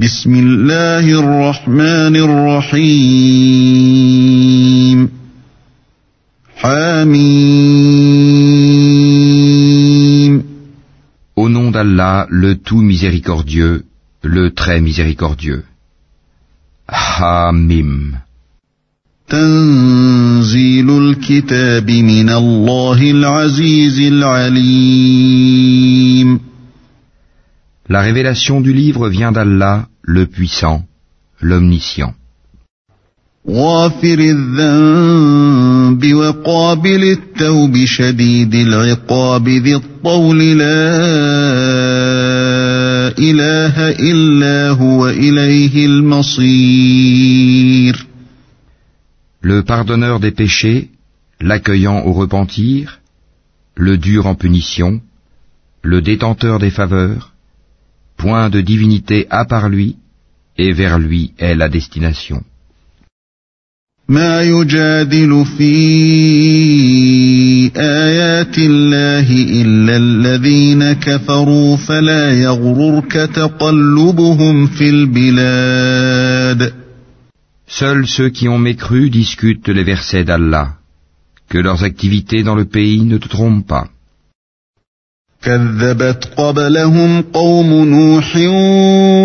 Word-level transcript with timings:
بسم 0.00 0.34
الله 0.34 1.06
الرحمن 1.20 2.16
الرحيم. 2.16 3.08
حميم. 6.56 7.24
Au 11.36 11.48
nom 11.48 11.70
d'Allah, 11.70 12.26
le 12.28 12.54
tout 12.56 12.82
miséricordieux, 12.82 13.84
le 14.24 14.50
très 14.50 14.80
miséricordieux. 14.80 15.62
حميم 16.90 18.14
تنزيل 19.28 20.90
الكتاب 20.90 21.90
من 21.90 22.28
الله 22.30 23.10
العزيز 23.10 24.00
العليم. 24.00 25.34
La 27.86 28.00
révélation 28.00 28.62
du 28.62 28.72
livre 28.72 29.10
vient 29.10 29.30
d'Allah, 29.30 29.88
le 30.02 30.26
puissant, 30.26 30.84
l'omniscient. 31.40 32.14
Le 49.42 49.60
pardonneur 49.62 50.20
des 50.20 50.30
péchés, 50.30 50.88
l'accueillant 51.38 52.00
au 52.06 52.14
repentir, 52.14 53.00
le 53.76 53.98
dur 53.98 54.26
en 54.26 54.34
punition, 54.34 55.02
le 55.82 56.00
détenteur 56.00 56.58
des 56.58 56.70
faveurs, 56.70 57.33
point 58.17 58.49
de 58.49 58.61
divinité 58.61 59.27
à 59.29 59.45
part 59.45 59.69
lui, 59.69 59.95
et 60.57 60.71
vers 60.73 60.99
lui 60.99 61.33
est 61.37 61.55
la 61.55 61.69
destination. 61.69 62.43
ما 64.09 64.41
يجادل 64.41 65.45
في 65.45 65.71
آيات 67.77 68.57
الله 68.57 69.27
إلا 69.61 69.97
الذين 69.97 70.93
كفروا 70.93 71.77
فلا 71.77 72.41
يغررك 72.41 73.13
تقلبهم 73.13 74.67
في 74.67 74.89
البلاد 74.89 76.73
Seuls 77.67 78.07
ceux 78.07 78.29
qui 78.29 78.49
ont 78.49 78.57
mécru 78.57 79.11
discutent 79.11 79.69
les 79.69 79.83
versets 79.83 80.23
d'Allah. 80.23 80.69
Que 81.49 81.59
leurs 81.59 81.83
activités 81.83 82.41
dans 82.41 82.55
le 82.55 82.65
pays 82.65 83.01
ne 83.01 83.17
te 83.17 83.27
trompent 83.27 83.67
pas. 83.67 83.87
كذبت 85.44 86.28
قبلهم 86.36 87.22
قوم 87.32 87.84
نوح 87.84 88.36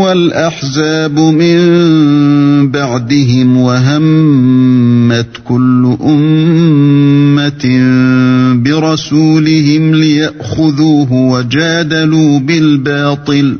والأحزاب 0.05 1.19
من 1.19 1.59
بعدهم 2.71 3.57
وهمت 3.57 5.27
كل 5.47 5.97
أمة 6.03 7.65
برسولهم 8.63 9.95
ليأخذوه 9.95 11.13
وجادلوا 11.13 12.39
بالباطل 12.39 13.57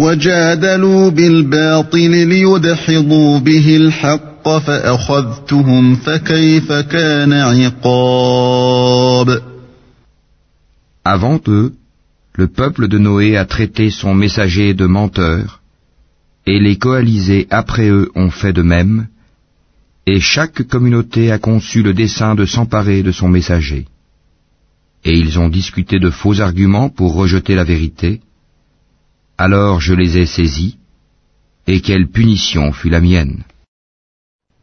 وجادلوا 0.00 1.10
بالباطل 1.10 2.10
ليدحضوا 2.10 3.38
به 3.38 3.76
الحق 3.76 4.58
فأخذتهم 4.58 5.94
فكيف 5.94 6.72
كان 6.72 7.32
عقاب 7.32 8.74
Avant 11.04 11.40
eux, 11.48 11.74
le 12.34 12.48
peuple 12.48 12.88
de 12.88 12.98
Noé 12.98 13.36
a 13.36 13.44
traité 13.44 13.90
son 13.90 14.14
messager 14.14 14.72
de 14.74 14.86
menteur, 14.86 15.60
et 16.46 16.58
les 16.58 16.76
coalisés 16.78 17.46
après 17.50 17.88
eux 17.88 18.10
ont 18.14 18.30
fait 18.30 18.52
de 18.52 18.62
même, 18.62 19.08
et 20.06 20.20
chaque 20.20 20.62
communauté 20.64 21.30
a 21.30 21.38
conçu 21.38 21.82
le 21.82 21.94
dessein 21.94 22.34
de 22.34 22.46
s'emparer 22.46 23.02
de 23.02 23.12
son 23.12 23.28
messager. 23.28 23.86
Et 25.04 25.16
ils 25.16 25.38
ont 25.38 25.48
discuté 25.48 25.98
de 25.98 26.10
faux 26.10 26.40
arguments 26.40 26.88
pour 26.88 27.14
rejeter 27.14 27.54
la 27.54 27.64
vérité. 27.64 28.20
Alors 29.36 29.80
je 29.80 29.94
les 29.94 30.18
ai 30.18 30.26
saisis, 30.26 30.78
et 31.66 31.80
quelle 31.80 32.08
punition 32.08 32.72
fut 32.72 32.90
la 32.90 33.00
mienne. 33.00 33.44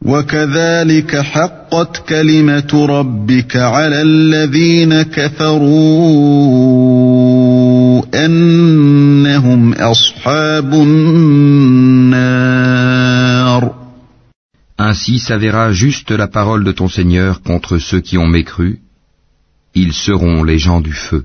وكذلك 0.06 1.16
حقت 1.16 2.08
كلمة 2.08 2.86
ربك 2.88 3.56
على 3.56 4.02
الذين 4.02 5.02
كفروا 5.02 5.62
أنهم 8.14 9.72
أصحاب 9.74 10.74
النار 10.74 12.26
Ainsi 14.78 15.18
s'avéra 15.18 15.72
juste 15.72 16.10
la 16.10 16.28
parole 16.28 16.62
de 16.62 16.70
ton 16.70 16.86
Seigneur 16.88 17.40
contre 17.42 17.78
ceux 17.78 18.00
qui 18.00 18.18
ont 18.18 18.26
mécru. 18.26 18.80
Ils 19.74 19.94
seront 19.94 20.44
les 20.44 20.58
gens 20.58 20.82
du 20.82 20.92
feu. 20.92 21.24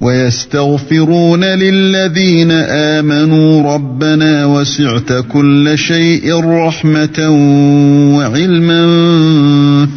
ويستغفرون 0.00 1.44
للذين 1.44 2.50
آمنوا 2.50 3.74
ربنا 3.74 4.44
وسعت 4.44 5.12
كل 5.12 5.78
شيء 5.78 6.34
رحمة 6.44 7.28
وعلما 8.16 8.86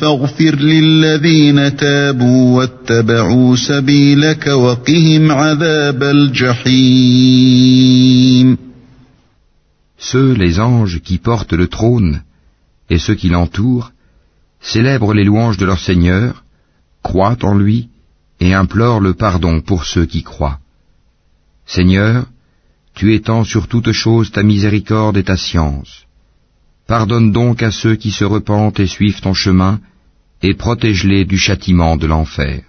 فاغفر 0.01 0.55
للذين 0.55 1.75
تابوا 1.75 2.57
واتبعوا 2.57 3.55
سبيلك 3.55 4.47
وقهم 4.47 5.31
عذاب 5.31 6.03
الجحيم 6.03 7.49
Ceux, 10.11 10.31
les 10.33 10.59
anges, 10.61 11.01
qui 11.03 11.17
portent 11.17 11.53
le 11.53 11.67
trône, 11.67 12.21
et 12.89 12.99
ceux 12.99 13.15
qui 13.15 13.27
l'entourent, 13.27 13.91
célèbrent 14.61 15.13
les 15.13 15.25
louanges 15.25 15.57
de 15.57 15.65
leur 15.65 15.79
Seigneur, 15.79 16.45
croient 17.03 17.37
en 17.43 17.53
lui, 17.53 17.89
et 18.40 18.54
implorent 18.54 19.00
le 19.00 19.14
pardon 19.14 19.60
pour 19.60 19.84
ceux 19.84 20.06
qui 20.06 20.22
croient. 20.22 20.58
Seigneur, 21.66 22.26
tu 22.94 23.14
étends 23.14 23.44
sur 23.44 23.68
toute 23.68 23.92
chose 23.92 24.30
ta 24.30 24.42
miséricorde 24.42 25.16
et 25.16 25.24
ta 25.24 25.36
science. 25.36 26.04
Pardonne 26.86 27.32
donc 27.32 27.62
à 27.62 27.70
ceux 27.70 27.96
qui 27.96 28.10
se 28.10 28.24
repentent 28.24 28.80
et 28.80 28.86
suivent 28.86 29.20
ton 29.20 29.34
chemin, 29.34 29.80
et 30.42 30.54
protège-les 30.54 31.24
du 31.24 31.38
châtiment 31.38 31.96
de 31.96 32.06
l'enfer. 32.06 32.62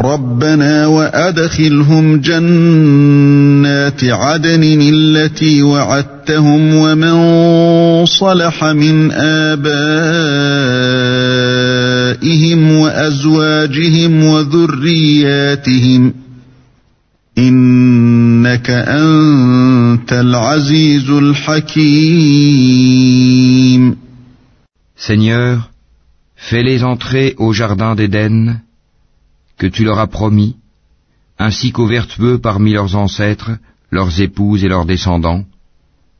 ربنا 0.00 0.86
وأدخلهم 0.86 2.20
جنات 2.20 4.04
عدن 4.04 4.62
التي 4.94 5.62
وعدتهم 5.62 6.74
ومن 6.74 8.06
صلح 8.06 8.64
من 8.64 9.12
آبائهم 9.12 10.78
وأزواجهم 12.70 14.24
وذرياتهم 14.24 16.14
إنك 17.38 18.70
أنت 18.70 20.12
العزيز 20.12 21.10
الحكيم 21.10 22.48
Seigneur, 24.96 25.70
fais-les 26.36 26.82
entrer 26.82 27.34
au 27.38 27.52
jardin 27.52 27.94
d'Éden, 27.94 28.60
que 29.56 29.68
tu 29.68 29.84
leur 29.84 30.00
as 30.00 30.08
promis, 30.08 30.56
ainsi 31.38 31.70
qu'aux 31.70 31.86
vertueux 31.86 32.38
parmi 32.38 32.72
leurs 32.72 32.96
ancêtres, 32.96 33.52
leurs 33.92 34.20
épouses 34.20 34.64
et 34.64 34.68
leurs 34.68 34.86
descendants, 34.86 35.44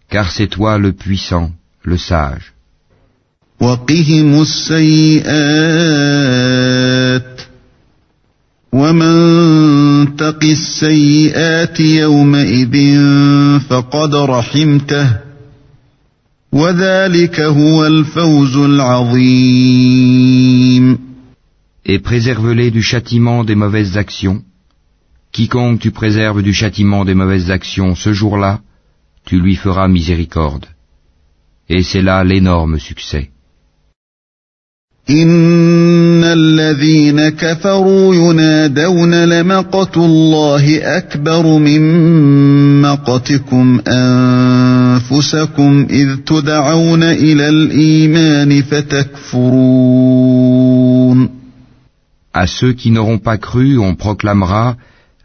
car 0.09 0.31
c'est 0.31 0.47
toi 0.47 0.79
le 0.79 0.93
puissant, 0.93 1.51
le 1.83 1.97
sage. 1.97 2.52
وقهم 3.63 4.43
السيئات 4.43 5.29
ومن 8.73 10.17
تق 10.17 10.45
السيئات 10.45 11.81
يومئذ 11.81 12.99
فقد 13.61 14.15
رحمته 14.15 15.17
وذلك 16.53 17.41
هو 17.41 17.87
الفوز 17.87 18.57
العظيم 18.57 20.09
Et 21.85 21.99
préserve-les 21.99 22.71
du 22.71 22.83
châtiment 22.83 23.45
des 23.45 23.55
mauvaises 23.55 23.97
actions. 23.97 24.43
Quiconque 25.33 25.81
tu 25.81 25.91
préserves 25.91 26.43
du 26.43 26.53
châtiment 26.53 27.07
des 27.07 27.15
mauvaises 27.15 27.51
actions 27.51 27.95
ce 27.95 28.13
jour-là, 28.13 28.61
tu 29.25 29.41
lui 29.41 29.57
feras 29.57 29.89
miséricorde. 29.89 30.67
Et 31.69 31.83
c'est 31.83 32.03
là 32.03 32.23
l'énorme 32.25 32.79
succès. 32.79 33.31
إن 35.11 36.25
الذين 36.25 37.29
كفروا 37.29 38.15
ينادون 38.15 39.25
لمقت 39.25 39.97
الله 39.97 40.79
أكبر 40.99 41.59
من 41.59 41.83
ناقتكم 42.83 43.81
أنفسكم 43.89 45.87
إذ 45.91 46.17
تدعون 46.17 47.03
إلى 47.03 47.49
الإيمان 47.49 48.63
فتكفرون 48.63 49.79
À 52.35 52.47
ceux 52.47 52.73
qui 52.75 52.91
n'auront 52.91 53.19
pas 53.19 53.39
cru, 53.39 53.79
on 53.79 53.95
proclamera 53.95 54.77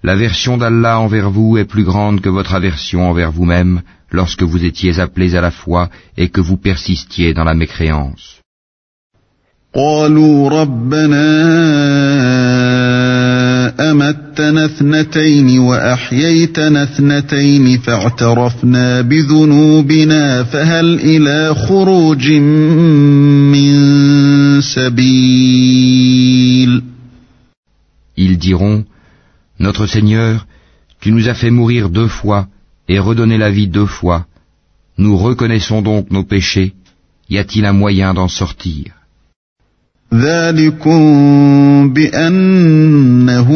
L'aversion 0.01 0.57
d'Allah 0.57 0.99
envers 0.99 1.29
vous 1.29 1.57
est 1.57 1.65
plus 1.65 1.83
grande 1.83 2.21
que 2.21 2.29
votre 2.29 2.53
aversion 2.55 3.09
envers 3.09 3.31
vous-même 3.31 3.81
lorsque 4.11 4.43
vous 4.43 4.63
étiez 4.65 4.99
appelés 4.99 5.35
à 5.35 5.41
la 5.41 5.51
foi 5.51 5.89
et 6.17 6.29
que 6.29 6.41
vous 6.41 6.57
persistiez 6.57 7.33
dans 7.33 7.43
la 7.43 7.53
mécréance. 7.53 8.36
قالوا 9.75 10.49
ربنا 10.49 11.33
أمتنا 13.91 14.65
اثنتين 14.65 15.59
وأحييتنا 15.59 16.83
اثنتين 16.83 17.77
فاعترفنا 17.77 19.01
بذنوبنا 19.01 20.43
فهل 20.43 20.99
إلى 20.99 21.55
خروج 21.55 22.31
من 23.51 23.73
سبيل 24.61 26.13
Ils 28.15 28.37
diront, 28.37 28.85
Notre 29.59 29.87
Seigneur, 29.87 30.45
tu 31.01 31.11
nous 31.11 31.27
as 31.29 31.33
fait 31.33 31.49
mourir 31.49 31.89
deux 31.89 32.07
fois 32.07 32.47
et 32.87 32.99
redonner 32.99 33.39
la 33.39 33.49
vie 33.49 33.67
deux 33.67 33.87
fois. 33.87 34.27
Nous 34.99 35.17
reconnaissons 35.17 35.81
donc 35.81 36.11
nos 36.11 36.23
péchés. 36.23 36.73
Y 37.27 37.39
a-t-il 37.39 37.65
un 37.65 37.73
moyen 37.73 38.13
d'en 38.13 38.27
sortir 38.27 38.96
ذلكم 40.13 40.99
بأنه 41.93 43.49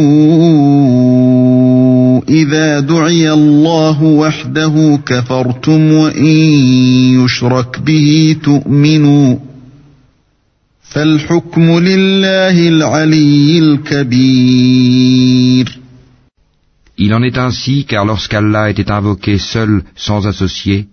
إذا 2.29 2.79
دعي 2.79 3.33
الله 3.33 4.03
وحده 4.03 4.99
كفرتم 5.05 5.91
وإن 5.91 6.25
يشرك 7.23 7.79
به 7.79 8.35
تؤمنوا 8.43 9.35
فالحكم 10.81 11.79
لله 11.79 12.67
العلي 12.67 13.59
الكبير 13.59 14.97
Il 16.99 17.13
en 17.13 17.21
est 17.21 17.37
ainsi 17.37 17.85
car 17.85 18.05
lorsqu'Allah 18.05 18.71
était 18.71 18.89
invoqué 18.89 19.37
seul 19.37 19.83
sans 19.95 20.25
associé, 20.25 20.87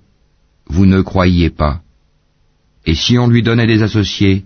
vous 0.69 0.85
ne 0.85 1.01
croyiez 1.01 1.49
pas. 1.49 1.81
Et 2.85 2.95
si 2.95 3.17
on 3.17 3.27
lui 3.27 3.43
donnait 3.43 3.67
des 3.67 3.83
associés, 3.83 4.45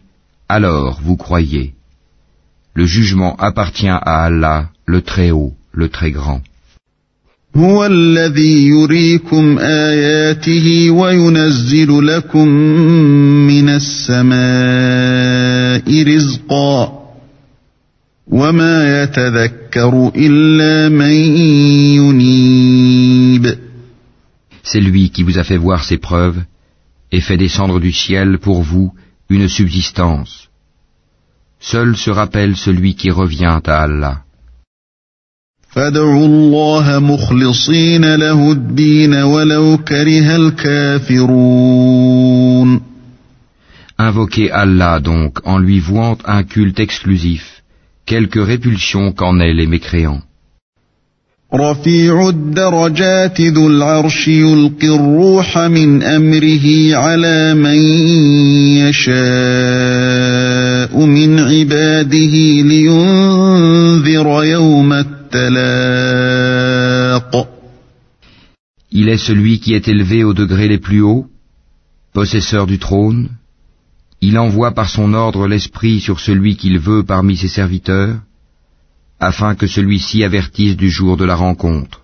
alors 0.49 1.01
vous 1.03 1.17
croyez. 1.17 1.75
Le 2.75 2.87
jugement 2.87 3.37
appartient 3.37 3.89
à 3.89 4.25
Allah, 4.25 4.71
le 4.87 5.03
Très-Haut, 5.03 5.55
le 5.73 5.89
Très-Grand. 5.89 6.41
هو 7.57 7.87
الذي 7.87 8.67
يريكم 8.67 9.59
آياته 9.59 10.91
وينزل 10.91 12.07
لكم 12.07 12.49
من 13.49 13.69
السماء 13.69 14.33
رزقا 16.03 16.99
وما 18.29 19.03
يتذكر 19.03 20.13
إلا 20.17 20.89
من 20.89 21.11
ينيب 21.97 23.59
C'est 24.63 24.81
lui 24.81 25.11
qui 25.11 25.23
vous 25.23 25.39
a 25.39 25.45
fait 25.45 25.57
voir 25.57 25.83
ses 25.85 25.97
preuves 25.97 26.43
et 27.11 27.21
fait 27.21 27.39
descendre 27.39 27.81
du 27.81 27.93
ciel 27.93 28.39
pour 28.39 28.63
vous 28.63 28.93
une 29.34 29.50
subsistance. 29.50 30.50
Seul 31.60 31.96
se 31.96 32.12
rappelle 32.20 32.56
celui 32.56 32.96
qui 32.96 33.10
revient 33.10 33.60
à 33.66 33.76
Allah. 33.88 34.18
Invoquez 43.98 44.52
Allah 44.52 45.00
donc 45.00 45.40
en 45.46 45.58
lui 45.58 45.80
vouant 45.80 46.18
un 46.26 46.44
culte 46.44 46.80
exclusif, 46.80 47.64
quelque 48.06 48.40
répulsion 48.40 49.14
qu'en 49.14 49.40
aient 49.40 49.54
les 49.54 49.68
mécréants. 49.68 50.22
رفيع 51.55 52.29
الدرجات 52.29 53.41
ذو 53.41 53.69
العرش 53.69 54.29
يلقي 54.29 54.89
الروح 54.89 55.59
من 55.59 56.03
أمره 56.03 56.95
على 56.97 57.55
من 57.55 57.79
يشاء 58.85 59.09
من 61.07 61.39
عباده 61.39 62.35
لينذر 62.63 64.45
يوم 64.45 64.93
التلاق 64.93 65.89
Il 68.91 69.09
est 69.09 69.19
celui 69.19 69.61
qui 69.61 69.75
est 69.75 69.87
élevé 69.89 70.25
aux 70.25 70.35
degrés 70.35 70.67
les 70.69 70.79
plus 70.79 71.03
hauts, 71.03 71.27
possesseur 72.13 72.67
du 72.67 72.79
trône. 72.79 73.29
Il 74.21 74.39
envoie 74.39 74.73
par 74.73 74.89
son 74.91 75.13
ordre 75.15 75.47
l'esprit 75.47 76.01
sur 76.01 76.21
celui 76.21 76.57
qu'il 76.57 76.79
veut 76.79 77.05
parmi 77.05 77.37
ses 77.37 77.49
serviteurs, 77.49 78.17
afin 79.23 79.55
que 79.55 79.67
celui-ci 79.67 80.25
avertisse 80.25 80.77
du 80.77 80.91
jour 80.91 81.17
de 81.17 81.25
la 81.25 81.35
rencontre. 81.35 82.01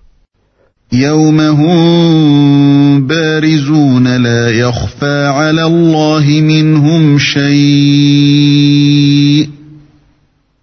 يوم 0.93 1.41
هم 1.41 3.06
بارزون 3.06 4.17
لا 4.17 4.50
يخفى 4.50 5.26
على 5.26 5.64
الله 5.64 6.41
منهم 6.41 7.19
شيء 7.19 8.75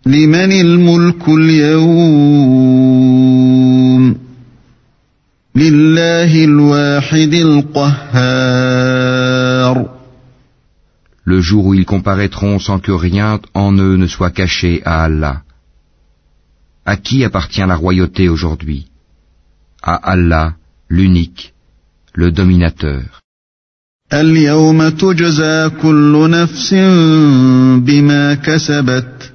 لمن 0.05 0.51
الملك 0.51 1.29
اليوم 1.29 2.91
لله 5.55 6.43
الواحد 6.43 7.33
القهار 7.33 8.41
Le 11.23 11.39
jour 11.39 11.65
où 11.67 11.73
ils 11.75 11.85
comparaîtront 11.85 12.57
sans 12.59 12.79
que 12.79 12.91
rien 12.91 13.39
en 13.53 13.71
eux 13.77 13.95
ne 13.95 14.07
soit 14.07 14.31
caché 14.31 14.81
à 14.85 15.03
Allah. 15.03 15.43
À 16.85 16.95
qui 16.97 17.23
appartient 17.23 17.65
la 17.67 17.75
royauté 17.75 18.29
aujourd'hui 18.29 18.85
À 19.81 19.95
Allah, 19.95 20.55
l'unique, 20.89 21.53
le 22.13 22.31
dominateur. 22.31 23.21
اليوم 24.13 24.89
تجزى 24.89 25.69
كل 25.81 26.29
نفس 26.29 26.73
بما 27.85 28.33
كسبت 28.33 29.31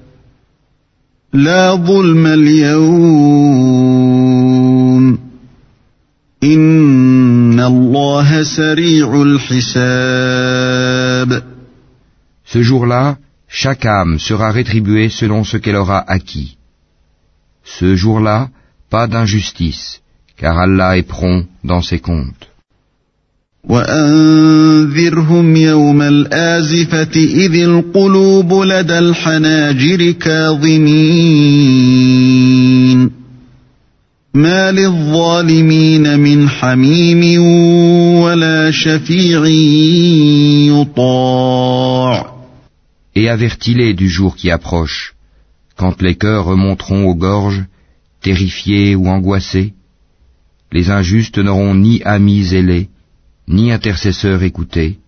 لا 1.33 1.75
ظلم 1.75 2.27
اليوم 2.27 4.07
إن 6.45 7.61
الله 7.61 8.43
سريع 8.43 9.23
الحساب 9.23 10.77
Ce 12.45 12.63
jour-là, 12.63 13.17
chaque 13.49 13.87
âme 13.87 14.19
sera 14.19 14.53
rétribuée 14.53 15.09
selon 15.09 15.43
ce 15.45 15.57
qu'elle 15.57 15.77
aura 15.77 15.99
acquis. 16.07 16.57
Ce 17.71 17.97
jour-là, 17.97 18.49
pas 18.91 19.07
d'injustice, 19.07 20.01
car 20.37 20.59
Allah 20.59 20.97
est 20.99 21.09
prompt 21.17 21.47
dans 21.65 21.83
ses 21.83 21.99
comptes. 21.99 22.49
وأنذرهم 23.69 25.57
يوم 25.57 26.03
الآزفة 26.03 27.17
إذ 27.17 27.55
القلوب 27.55 28.63
لدى 28.63 28.99
الحناجر 28.99 30.11
كاظمين 30.11 31.37
ما 34.35 34.73
للظالمين 34.73 36.19
من 36.21 36.49
حميم 36.49 37.43
ولا 38.23 38.71
شفيع 38.71 39.47
يطاع 40.81 42.37
Et 43.17 43.31
avertis-les 43.31 43.95
du 43.95 44.09
jour 44.11 44.37
qui 44.37 44.51
approche, 44.51 45.15
quand 45.82 46.00
les 46.08 46.14
cœurs 46.24 46.46
remonteront 46.46 47.04
aux 47.10 47.16
gorges, 47.16 47.64
terrifiés 48.22 48.96
ou 48.96 49.08
angoissés, 49.08 49.74
les 50.72 50.92
injustes 50.92 51.40
n'auront 51.40 51.74
ni 51.74 52.04
amis 52.04 52.54
ailés, 52.54 52.90
ni 53.48 53.72
intercesseurs 53.72 54.44
écoutés. 54.44 55.00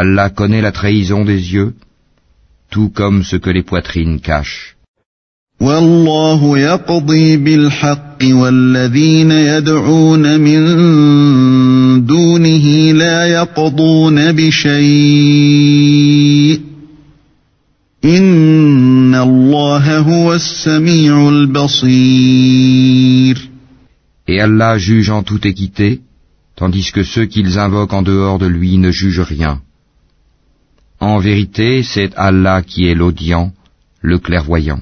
Allah 0.00 0.28
connaît 0.28 0.60
la 0.68 0.72
trahison 0.72 1.24
des 1.24 1.42
yeux, 1.54 1.72
tout 2.70 2.90
comme 2.90 3.22
ce 3.30 3.36
que 3.36 3.48
les 3.56 3.62
poitrines 3.62 4.20
cachent. 4.20 4.76
والله 5.67 6.57
يقضي 6.57 7.37
بالحق 7.37 8.23
والذين 8.23 9.31
يدعون 9.31 10.39
من 10.39 10.61
دونه 12.05 12.91
لا 12.91 13.25
يقضون 13.25 14.31
بشيء 14.31 14.77
إن 18.05 19.15
الله 19.15 19.97
هو 19.99 20.33
السميع 20.33 21.29
البصير 21.29 22.67
Et 24.29 24.41
Allah 24.41 24.77
juge 24.77 25.09
en 25.09 25.23
toute 25.23 25.45
équité, 25.45 26.01
tandis 26.57 26.91
que 26.91 27.03
ceux 27.03 27.25
qu'ils 27.25 27.57
invoquent 27.59 27.93
en 27.93 28.01
dehors 28.01 28.39
de 28.39 28.45
lui 28.45 28.77
ne 28.77 28.91
jugent 28.91 29.21
rien. 29.35 29.61
En 30.99 31.17
vérité, 31.17 31.81
c'est 31.81 32.11
Allah 32.15 32.61
qui 32.61 32.87
est 32.89 32.95
l'audient, 32.95 33.53
le 34.01 34.17
clairvoyant. 34.19 34.81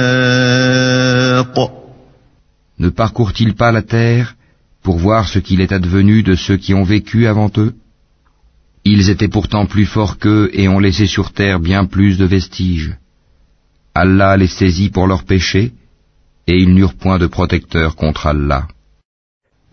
Ne 2.80 2.88
parcourent-ils 2.90 3.54
pas 3.54 3.72
la 3.72 3.82
terre 3.82 4.36
pour 4.82 4.98
voir 4.98 5.28
ce 5.28 5.38
qu'il 5.38 5.60
est 5.60 5.72
advenu 5.72 6.22
de 6.22 6.34
ceux 6.34 6.56
qui 6.56 6.72
ont 6.74 6.84
vécu 6.84 7.26
avant 7.26 7.50
eux 7.56 7.72
Ils 8.84 9.10
étaient 9.10 9.34
pourtant 9.36 9.66
plus 9.66 9.86
forts 9.86 10.18
qu'eux 10.18 10.50
et 10.52 10.68
ont 10.68 10.78
laissé 10.78 11.06
sur 11.06 11.32
terre 11.32 11.58
bien 11.58 11.86
plus 11.86 12.18
de 12.18 12.24
vestiges. 12.24 12.94
Allah 13.94 14.36
les 14.36 14.52
saisit 14.58 14.90
pour 14.90 15.06
leurs 15.06 15.24
péchés, 15.24 15.72
et 16.46 16.56
ils 16.62 16.72
n'eurent 16.74 16.94
point 16.94 17.18
de 17.18 17.26
protecteur 17.26 17.96
contre 17.96 18.26
Allah. 18.26 18.68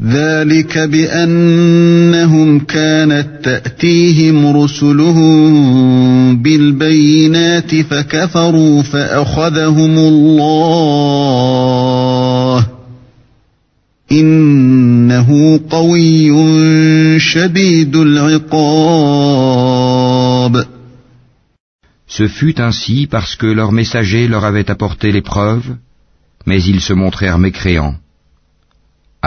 ذلك 0.02 0.78
بأنهم 0.78 2.60
كانت 2.60 3.28
تأتيهم 3.44 4.58
رسلهم 4.58 5.44
بالبينات 6.38 7.76
فكفروا 7.76 8.82
فأخذهم 8.82 9.98
الله 9.98 11.77
إنه 14.12 15.60
قوي 15.70 17.20
شديد 17.20 17.96
العقاب 17.96 19.14
Ce 22.08 22.28
fut 22.28 22.60
ainsi 22.62 23.08
parce 23.08 23.36
que 23.36 23.48
leurs 23.48 23.72
messagers 23.72 24.28
leur 24.28 24.46
avaient 24.46 24.70
apporté 24.70 25.12
l'épreuve, 25.12 25.66
mais 26.46 26.62
ils 26.62 26.82
se 26.82 26.94
montrèrent 26.94 27.40
mécréants. 27.40 27.96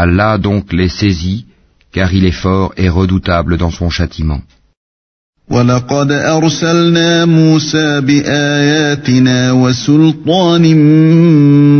Allah 0.02 0.38
donc 0.38 0.72
les 0.72 0.88
saisit, 0.88 1.46
car 1.94 2.14
il 2.14 2.25
est 2.25 2.40
fort 2.46 2.70
et 2.76 2.88
redoutable 2.88 3.56
dans 3.56 3.72
son 3.72 3.90
châtiment. 3.90 4.42
ولقد 5.50 6.12
أرسلنا 6.12 7.25
موسى 7.25 8.00
بآياتنا 8.00 9.52
وسلطان 9.52 10.62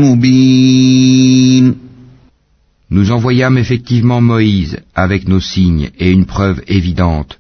مبين 0.01 1.75
Nous 2.96 3.12
envoyâmes 3.12 3.58
effectivement 3.58 4.20
Moïse 4.20 4.78
avec 4.94 5.28
nos 5.28 5.40
signes 5.40 5.90
et 5.98 6.12
une 6.12 6.26
preuve 6.26 6.62
évidente. 6.68 7.40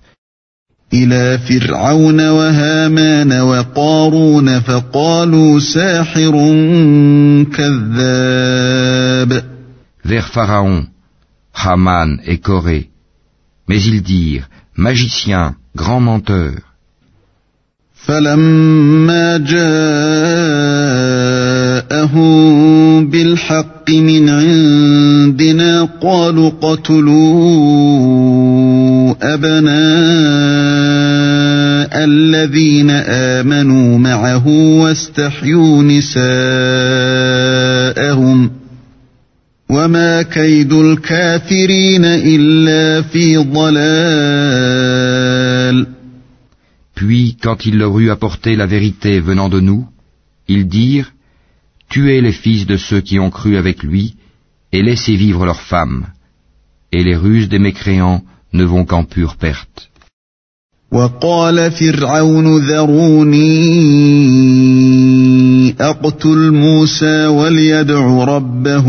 Vers 10.11 10.27
Pharaon, 10.27 10.87
Haman 11.53 12.19
et 12.25 12.39
Corée. 12.39 12.89
Mais 13.67 13.81
ils 13.83 14.01
dirent, 14.01 14.47
magicien, 14.75 15.55
grand 15.75 16.01
menteur. 16.01 16.59
فلما 25.30 25.32
جاءهم 25.32 25.32
بالحق 25.32 25.46
من 25.46 25.46
عندنا 25.46 25.88
قالوا 26.02 26.50
قتلوا 26.60 27.14
أبناء 29.34 29.76
الذين 32.04 32.90
آمنوا 32.90 33.98
معه 33.98 34.48
واستحيوا 34.48 35.82
نساءهم 35.82 36.20
وما 39.70 40.22
كيد 40.22 40.72
الكافرين 40.72 42.04
إلا 42.04 43.02
في 43.02 43.36
ضلال 43.36 44.66
Puis, 46.94 47.36
quand 47.42 47.66
il 47.66 47.76
leur 47.76 47.98
eut 48.00 48.10
apporté 48.10 48.56
la 48.56 48.64
vérité 48.64 49.20
venant 49.20 49.50
de 49.50 49.60
nous, 49.60 49.86
ils 50.48 50.66
dirent, 50.66 51.12
Tuez 51.90 52.22
les 52.22 52.32
fils 52.32 52.66
de 52.66 52.78
ceux 52.78 53.02
qui 53.02 53.18
ont 53.18 53.30
cru 53.30 53.58
avec 53.58 53.82
lui, 53.82 54.14
et 54.72 54.82
laissez 54.82 55.16
vivre 55.16 55.44
leurs 55.44 55.60
femmes. 55.60 56.06
Et 56.92 57.02
les 57.02 57.16
ruses 57.16 57.48
des 57.48 57.58
mécréants 57.58 58.22
ne 58.52 58.64
vont 58.64 58.84
qu'en 58.84 59.04
pure 59.04 59.36
perte. 59.36 59.90
وقال 60.92 61.70
فرعون 61.70 62.58
ذروني 62.58 63.46
أقتل 65.80 66.50
موسى 66.52 67.26
وليدع 67.26 68.24
ربه 68.24 68.86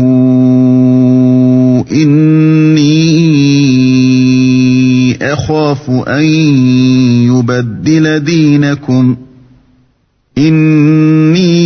إني 1.92 3.18
أخاف 5.32 5.90
أن 5.90 6.24
يبدل 7.24 8.20
دينكم 8.20 9.16
إني 10.38 11.58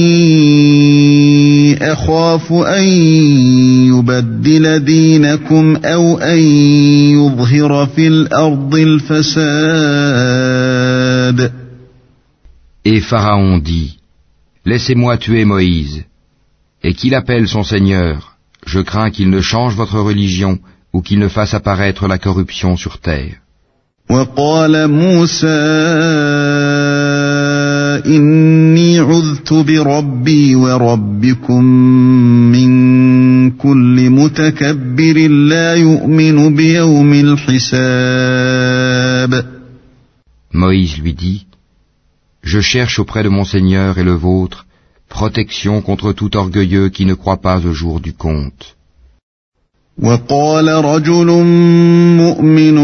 أخاف 1.93 2.53
أن 2.53 2.85
يبدل 4.07 4.85
دينكم 4.85 5.77
أو 5.77 6.19
أن 6.19 6.39
يظهر 7.19 7.87
في 7.87 8.09
الأرض 8.09 8.75
الفساد 8.75 10.23
Et 12.85 13.01
Pharaon 13.01 13.59
dit, 13.59 13.99
Laissez-moi 14.65 15.17
tuer 15.17 15.45
Moïse, 15.45 16.05
et 16.83 16.95
qu'il 16.95 17.15
appelle 17.15 17.47
son 17.49 17.63
Seigneur, 17.63 18.37
je 18.67 18.81
crains 18.81 19.11
qu'il 19.11 19.31
ne 19.31 19.41
change 19.41 19.77
votre 19.77 19.99
religion 20.01 20.59
ou 20.93 21.01
qu'il 21.01 21.19
ne 21.21 21.29
fasse 21.29 21.55
apparaître 21.55 22.09
la 22.09 22.19
corruption 22.19 22.77
sur 22.77 22.99
terre. 22.99 23.43
وقال 24.11 24.91
موسى 24.91 25.47
إني 28.07 28.99
عذت 29.01 29.53
بربي 29.53 30.55
وربكم 30.57 31.65
من 32.53 32.86
كل 33.59 34.11
متكبر 34.11 35.29
لا 35.29 35.75
يؤمن 35.75 36.55
بيوم 36.55 37.13
الحساب 37.13 38.63
Moïse 40.55 40.99
lui 40.99 41.15
dit, 41.15 41.47
Je 42.43 42.61
cherche 42.61 42.99
auprès 42.99 43.23
de 43.23 43.31
mon 43.31 43.45
Seigneur 43.45 43.99
et 43.99 44.05
le 44.05 44.13
vôtre 44.13 44.67
protection 45.09 45.81
contre 45.83 46.13
tout 46.13 46.37
orgueilleux 46.37 46.89
qui 46.91 47.05
ne 47.07 47.15
croit 47.15 47.41
pas 47.49 47.59
au 47.65 47.73
jour 47.73 48.01
du 48.01 48.13
compte. 48.13 48.77
وقال 49.99 50.69
رجل 50.69 51.27
مؤمن 52.17 52.75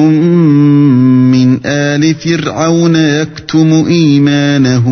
من 1.30 1.60
آل 1.66 2.14
فرعون 2.14 2.96
يكتم 2.96 3.84
إيمانه 3.86 4.84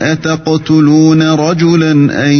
أتقتلون 0.00 1.22
رجلا 1.22 1.92
أن 2.26 2.32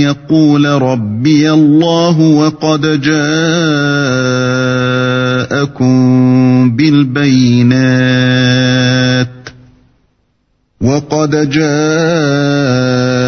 يقول 0.00 0.66
ربي 0.82 1.50
الله 1.52 2.20
وقد 2.20 3.00
جاءكم 3.00 3.18
بالبينات 6.76 8.08
وقد 10.80 11.50
جاءكم 11.50 13.27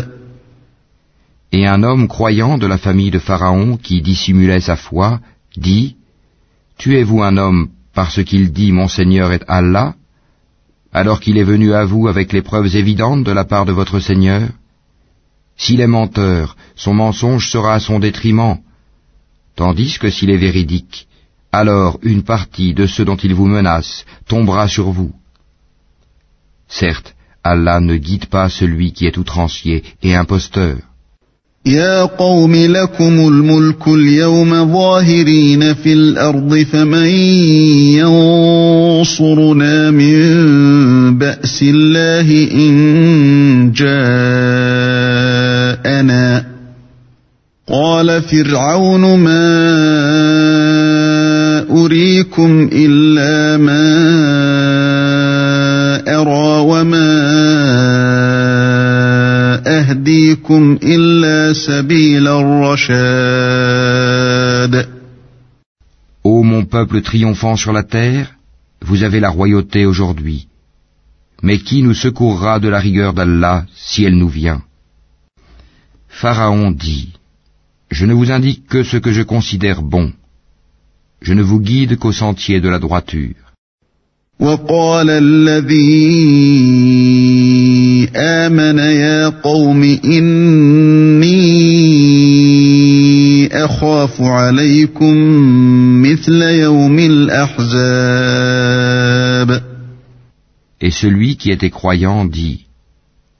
Et 1.61 1.67
un 1.67 1.83
homme 1.83 2.07
croyant 2.07 2.57
de 2.57 2.65
la 2.65 2.79
famille 2.79 3.11
de 3.11 3.19
Pharaon 3.19 3.77
qui 3.77 4.01
dissimulait 4.01 4.61
sa 4.61 4.75
foi 4.75 5.19
dit 5.55 5.95
Tuez-vous 6.79 7.21
un 7.21 7.37
homme 7.37 7.69
parce 7.93 8.23
qu'il 8.23 8.51
dit 8.51 8.71
Mon 8.71 8.87
Seigneur 8.87 9.31
est 9.31 9.45
Allah, 9.47 9.93
alors 10.91 11.19
qu'il 11.19 11.37
est 11.37 11.51
venu 11.53 11.75
à 11.75 11.85
vous 11.85 12.07
avec 12.07 12.33
les 12.33 12.41
preuves 12.41 12.75
évidentes 12.75 13.23
de 13.23 13.31
la 13.31 13.45
part 13.45 13.65
de 13.65 13.73
votre 13.73 13.99
Seigneur? 13.99 14.49
S'il 15.55 15.81
est 15.81 15.93
menteur, 15.99 16.57
son 16.75 16.95
mensonge 16.95 17.47
sera 17.47 17.75
à 17.75 17.79
son 17.79 17.99
détriment, 17.99 18.57
tandis 19.55 19.99
que 19.99 20.09
s'il 20.09 20.31
est 20.31 20.43
véridique, 20.47 21.07
alors 21.51 21.99
une 22.01 22.23
partie 22.23 22.73
de 22.73 22.87
ceux 22.87 23.05
dont 23.05 23.21
il 23.27 23.35
vous 23.35 23.45
menace 23.45 24.03
tombera 24.27 24.67
sur 24.67 24.89
vous. 24.89 25.13
Certes, 26.67 27.13
Allah 27.43 27.79
ne 27.79 27.97
guide 27.97 28.25
pas 28.25 28.49
celui 28.49 28.93
qui 28.93 29.05
est 29.05 29.19
outrancier 29.19 29.83
et 30.01 30.15
imposteur. 30.15 30.79
يا 31.65 32.01
قوم 32.01 32.55
لكم 32.55 33.27
الملك 33.27 33.87
اليوم 33.87 34.73
ظاهرين 34.73 35.73
في 35.73 35.93
الأرض 35.93 36.65
فمن 36.71 37.07
ينصرنا 38.97 39.91
من 39.91 41.17
بأس 41.17 41.61
الله 41.61 42.49
إن 42.53 43.71
جاءنا. 43.75 44.11
قال 47.67 48.21
فرعون 48.21 49.19
ما 49.19 49.71
أريكم 51.69 52.69
إلا 52.73 53.57
ما 53.57 54.20
أهديكم 59.90 60.78
إلا 60.82 61.52
سبيل 61.52 62.28
الرشاد 62.28 63.66
Ô 66.24 66.42
mon 66.42 66.64
peuple 66.64 67.02
triomphant 67.02 67.56
sur 67.56 67.72
la 67.72 67.84
terre, 67.84 68.34
vous 68.82 69.04
avez 69.04 69.20
la 69.20 69.28
royauté 69.30 69.86
aujourd'hui. 69.86 70.48
Mais 71.42 71.58
qui 71.58 71.82
nous 71.82 71.94
secourra 71.94 72.58
de 72.58 72.68
la 72.68 72.80
rigueur 72.80 73.12
d'Allah 73.12 73.64
si 73.74 74.04
elle 74.04 74.16
nous 74.16 74.28
vient 74.28 74.62
Pharaon 76.08 76.70
dit, 76.70 77.12
Je 77.90 78.06
ne 78.06 78.14
vous 78.14 78.30
indique 78.32 78.66
que 78.66 78.82
ce 78.82 78.96
que 78.96 79.12
je 79.12 79.22
considère 79.22 79.82
bon. 79.82 80.12
Je 81.20 81.32
ne 81.34 81.42
vous 81.42 81.60
guide 81.60 81.96
qu'au 81.98 82.12
sentier 82.12 82.60
de 82.60 82.68
la 82.68 82.78
droiture. 82.78 83.46
وقال 84.40 85.10
الذي 85.10 86.06
آمن 88.16 88.78
يا 88.78 89.28
قوم 89.28 89.82
إني 90.04 91.36
أخاف 93.64 94.20
عليكم 94.20 95.16
مثل 96.02 96.42
يوم 96.42 96.98
الأحزاب 96.98 98.06
Et 100.78 100.90
celui 100.90 101.36
qui 101.36 101.50
était 101.50 101.70
croyant 101.70 102.26
dit, 102.26 102.66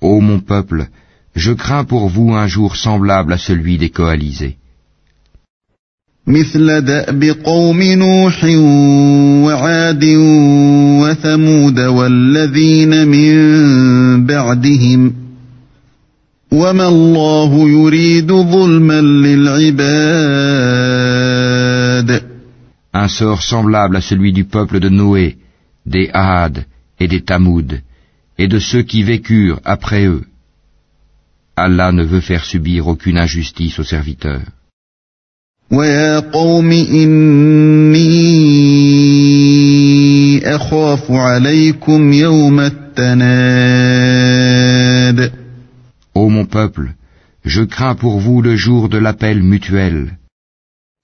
Ô 0.01 0.21
mon 0.23 0.41
peuple, 0.41 0.89
je 1.35 1.53
crains 1.53 1.85
pour 1.85 2.09
vous 2.09 2.33
un 2.33 2.47
jour 2.47 2.77
semblable 2.77 3.35
à 3.35 3.39
celui 3.39 3.77
des 3.77 3.91
coalisés. 3.91 4.57
مثل 6.27 6.81
دأب 6.81 7.25
قوم 7.25 7.83
نوح 7.83 8.45
وعاد 9.47 10.05
وثمود 11.03 11.81
والذين 11.81 13.09
من 13.09 14.27
بعدهم 14.27 15.15
وما 16.53 16.89
الله 16.89 17.69
يريد 17.69 18.33
ظلما 18.33 19.01
للعباد 19.01 19.77
Un 22.95 23.09
sort 23.09 23.43
semblable 23.43 23.97
à 23.97 24.01
celui 24.01 24.33
du 24.33 24.45
peuple 24.45 24.81
de 24.81 24.89
Noé, 24.89 25.37
des 25.85 26.09
Had 26.15 26.65
et 26.99 27.09
des 27.09 27.21
Tamoud, 27.21 27.83
et 28.39 28.49
de 28.49 28.59
ceux 28.59 28.83
qui 28.83 29.03
vécurent 29.03 29.61
après 29.65 30.07
eux. 30.07 30.25
Allah 31.57 31.93
ne 31.93 32.03
veut 32.03 32.23
faire 32.23 32.45
subir 32.45 32.89
aucune 32.89 33.19
injustice 33.19 33.79
aux 33.79 33.85
serviteurs. 33.85 34.47
ويا 35.72 36.20
قوم 36.20 36.72
إني 36.72 38.02
أخاف 40.56 41.12
عليكم 41.12 42.14
يوم 42.14 42.60
التناد 42.60 43.72
Ô 46.14 46.28
mon 46.30 46.44
peuple, 46.46 46.90
je 47.46 47.62
crains 47.64 47.96
pour 47.96 48.20
vous 48.20 48.42
le 48.42 48.58
jour 48.58 48.90
de 48.90 48.98
l'appel 48.98 49.42
mutuel, 49.42 50.12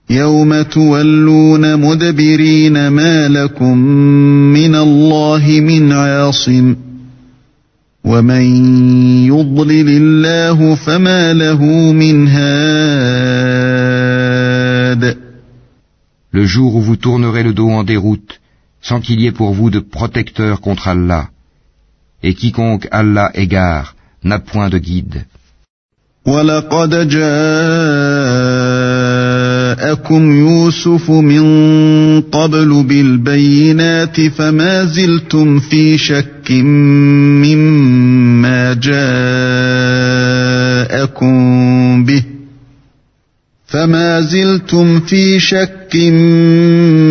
يوم 0.10 0.62
تولون 0.62 1.80
مدبرين 1.80 2.88
ما 2.88 3.28
لكم 3.28 3.78
من 4.54 4.76
الله 4.76 5.60
من 5.62 5.92
عاصم 5.92 6.76
ومن 8.06 8.42
يضلل 9.26 9.90
الله 9.90 10.76
فما 10.76 11.34
له 11.34 11.64
من 11.92 12.28
هاد 12.28 14.17
le 16.37 16.47
jour 16.47 16.75
où 16.77 16.81
vous 16.81 16.97
tournerez 16.97 17.43
le 17.43 17.53
dos 17.53 17.71
en 17.71 17.85
déroute, 17.85 18.41
sans 18.81 19.01
qu'il 19.01 19.21
y 19.21 19.27
ait 19.27 19.33
pour 19.33 19.53
vous 19.53 19.71
de 19.71 19.81
protecteur 19.81 20.61
contre 20.61 20.89
Allah. 20.89 21.29
Et 22.23 22.35
quiconque 22.35 22.89
Allah 22.91 23.31
égare 23.35 23.95
n'a 24.25 24.39
point 24.39 24.69
de 24.69 24.79
guide. 24.79 25.25
ولقد 26.27 27.09
جاءكم 27.09 27.33
يوسف 30.39 31.11
من 31.11 32.21
قبل 32.21 32.83
بالبينات 32.83 34.21
فما 34.21 34.85
زلتم 34.85 35.59
في 35.59 35.99
شك 35.99 36.51
مما 37.43 38.75
جاءكم 38.75 38.93
به 41.25 41.56
فما 43.68 44.22
زلتم 44.22 45.00
في 45.00 45.40
شك 45.40 45.96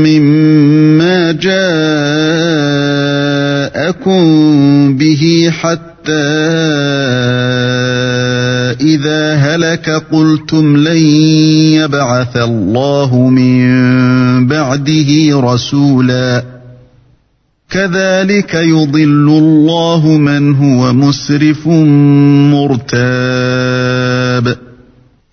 مما 0.05 1.33
جاءكم 1.33 1.67
به 4.97 5.51
حتى 5.61 6.13
إذا 8.81 9.35
هلك 9.35 9.91
قلتم 10.13 10.77
لن 10.77 10.97
يبعث 11.77 12.37
الله 12.37 13.29
من 13.29 13.67
بعده 14.47 15.41
رسولا. 15.41 16.45
كذلك 17.71 18.55
يضل 18.55 19.29
الله 19.29 20.07
من 20.09 20.55
هو 20.55 20.93
مسرف 20.93 21.67
مرتاب. 22.53 23.56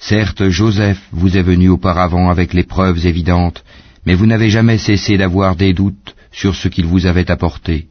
Certes, 0.10 0.50
Joseph 0.50 1.02
vous 1.14 1.38
est 1.38 1.42
venu 1.42 1.70
auparavant 1.70 2.30
avec 2.30 2.54
les 2.54 2.66
preuves 2.66 3.06
évidentes, 3.06 3.64
mais 4.06 4.16
vous 4.16 4.26
n'avez 4.26 4.50
jamais 4.50 4.78
cessé 4.78 5.18
d'avoir 5.18 5.56
des 5.56 5.74
doutes 5.74 6.14
sur 6.30 6.56
ce 6.56 6.68
qu'il 6.68 6.86
vous 6.86 7.06
avait 7.06 7.32
apporté. 7.32 7.88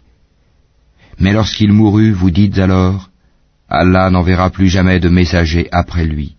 Mais 1.19 1.33
lorsqu'il 1.33 1.73
mourut, 1.73 2.13
vous 2.13 2.31
dites 2.31 2.59
alors, 2.59 3.09
Allah 3.71 4.11
n'enverra 4.11 4.51
plus 4.51 4.69
jamais 4.69 5.01
de 5.01 5.09
messager 5.09 5.69
après 5.73 6.05
lui. 6.05 6.37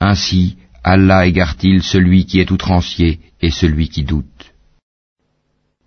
Ainsi, 0.00 0.56
Allah 0.82 1.24
égare-t-il 1.24 1.84
celui 1.84 2.26
qui 2.26 2.40
est 2.40 2.50
outrancier 2.50 3.20
et 3.40 3.52
celui 3.52 3.88
qui 3.90 4.02
doute. 4.02 4.51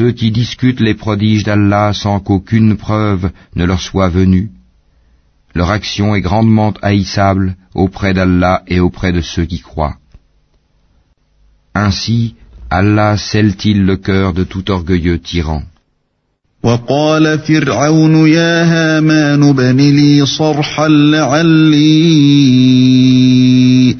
Ceux 0.00 0.12
qui 0.12 0.30
discutent 0.30 0.80
les 0.80 0.94
prodiges 0.94 1.44
d'Allah 1.44 1.92
sans 1.92 2.20
qu'aucune 2.20 2.76
preuve 2.76 3.30
ne 3.54 3.64
leur 3.64 3.80
soit 3.80 4.08
venue, 4.08 4.50
leur 5.54 5.70
action 5.70 6.14
est 6.14 6.20
grandement 6.20 6.74
haïssable 6.82 7.56
auprès 7.74 8.12
d'Allah 8.12 8.62
et 8.66 8.80
auprès 8.80 9.12
de 9.12 9.20
ceux 9.20 9.44
qui 9.44 9.60
croient. 9.60 9.96
Ainsi, 11.74 12.34
Allah 12.70 13.16
scelle-t-il 13.16 13.84
le 13.84 13.96
cœur 13.96 14.32
de 14.32 14.44
tout 14.44 14.70
orgueilleux 14.70 15.18
tyran. 15.18 15.62
وقال 16.62 17.38
فرعون 17.38 18.28
يا 18.28 18.64
هامان 18.64 19.42
ابن 19.42 19.76
لي 19.76 20.26
صرحا 20.26 20.88
لعلي 20.88 22.16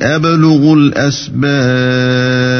أبلغ 0.02 0.72
الأسباب 0.72 2.59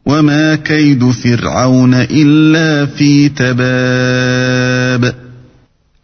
وما 0.05 0.55
كيد 0.55 1.09
فرعون 1.09 1.93
إلا 1.93 2.85
في 2.85 3.29
تباب 3.29 5.23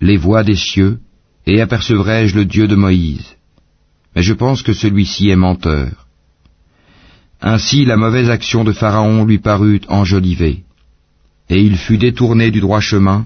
Les 0.01 0.15
voix 0.15 0.43
des 0.45 0.55
cieux, 0.55 0.97
et 1.45 1.59
apercevrai-je 1.59 2.33
le 2.39 2.45
Dieu 2.45 2.69
de 2.69 2.75
Moïse. 2.75 3.35
Mais 4.15 4.23
je 4.23 4.33
pense 4.33 4.61
que 4.61 4.71
celui-ci 4.71 5.29
est 5.29 5.35
menteur. 5.35 6.07
Ainsi 7.41 7.83
la 7.83 7.97
mauvaise 7.97 8.29
action 8.29 8.63
de 8.63 8.71
Pharaon 8.71 9.25
lui 9.25 9.39
parut 9.39 9.81
enjolivée, 9.89 10.63
et 11.49 11.59
il 11.67 11.75
fut 11.75 11.97
détourné 11.97 12.49
du 12.49 12.61
droit 12.61 12.79
chemin, 12.79 13.25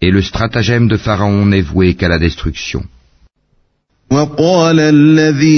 et 0.00 0.10
le 0.10 0.22
stratagème 0.30 0.88
de 0.88 0.96
Pharaon 0.96 1.46
n'est 1.46 1.68
voué 1.72 1.94
qu'à 1.94 2.08
la 2.08 2.18
destruction. 2.18 2.82
وقال 4.14 4.80
الذي 4.80 5.48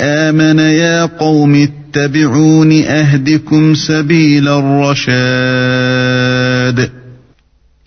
آمن 0.00 0.58
يا 0.58 1.04
قوم 1.04 1.54
اتبعون 1.54 2.72
أهدكم 2.82 3.74
سبيل 3.74 4.48
الرشاد 4.48 5.70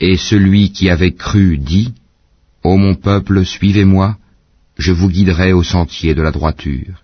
Et 0.02 0.18
celui 0.18 0.72
qui 0.72 0.90
avait 0.90 1.14
cru 1.14 1.58
dit, 1.58 1.94
Ô 2.64 2.76
mon 2.76 2.96
peuple, 2.96 3.46
suivez-moi, 3.46 4.18
je 4.78 4.92
vous 4.92 5.08
guiderai 5.08 5.54
au 5.54 5.64
sentier 5.64 6.14
de 6.14 6.22
la 6.22 6.32
droiture. 6.32 7.04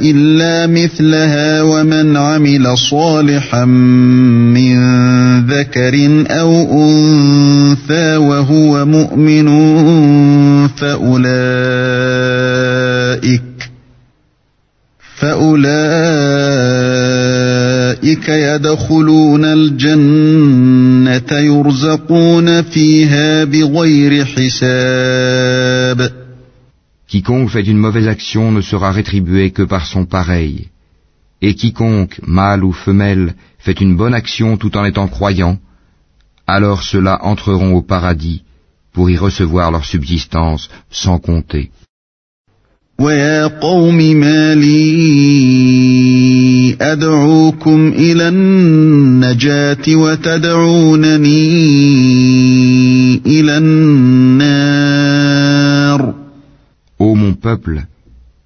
إلا 0.00 0.66
مثلها 0.66 1.62
ومن 1.62 2.16
عمل 2.16 2.78
صالحا 2.78 3.64
من 3.64 4.78
ذكر 5.46 6.24
أو 6.30 6.62
أنثى 6.72 8.16
وهو 8.16 8.84
مؤمن 8.84 9.48
فأولئك 10.68 11.88
فأولئك 15.18 15.78
يدخلون 18.28 19.44
الجنة 19.44 21.38
يرزقون 21.38 22.62
فيها 22.62 23.44
بغير 23.44 24.24
حساب 24.24 25.47
Quiconque 27.08 27.48
fait 27.48 27.62
une 27.62 27.78
mauvaise 27.78 28.06
action 28.06 28.52
ne 28.52 28.60
sera 28.60 28.92
rétribué 28.92 29.50
que 29.50 29.62
par 29.62 29.86
son 29.86 30.04
pareil. 30.04 30.68
Et 31.40 31.54
quiconque, 31.54 32.20
mâle 32.26 32.64
ou 32.64 32.72
femelle, 32.72 33.34
fait 33.58 33.80
une 33.80 33.96
bonne 33.96 34.12
action 34.12 34.58
tout 34.58 34.76
en 34.76 34.84
étant 34.84 35.08
croyant, 35.08 35.58
alors 36.46 36.82
ceux-là 36.82 37.18
entreront 37.22 37.74
au 37.74 37.82
paradis 37.82 38.42
pour 38.92 39.08
y 39.08 39.16
recevoir 39.16 39.70
leur 39.70 39.84
subsistance 39.86 40.68
sans 40.90 41.18
compter. 41.18 41.70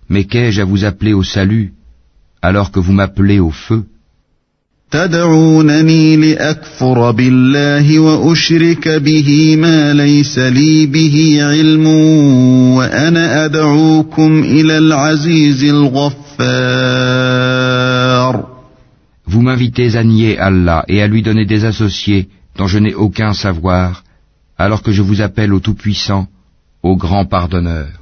mais 0.09 0.25
qu'ai-je 0.25 0.61
à 0.61 0.65
vous 0.65 0.85
appeler 0.85 1.12
au 1.12 1.23
salut 1.23 1.73
alors 2.43 2.71
que 2.73 2.81
vous 2.81 2.93
m'appelez 2.93 3.38
au 3.41 3.51
feu 3.51 3.85
Vous 19.25 19.41
m'invitez 19.41 19.97
à 19.97 20.05
nier 20.05 20.38
Allah 20.38 20.85
et 20.88 21.01
à 21.01 21.07
lui 21.07 21.23
donner 21.23 21.47
des 21.47 21.65
associés 21.65 22.29
dont 22.59 22.67
je 22.67 22.79
n'ai 22.79 22.95
aucun 22.95 23.33
savoir, 23.33 24.05
alors 24.59 24.83
que 24.83 24.93
je 24.93 25.01
vous 25.01 25.23
appelle 25.23 25.55
au 25.55 25.61
Tout-Puissant, 25.61 26.27
au 26.83 26.97
Grand 26.97 27.25
Pardonneur. 27.25 28.02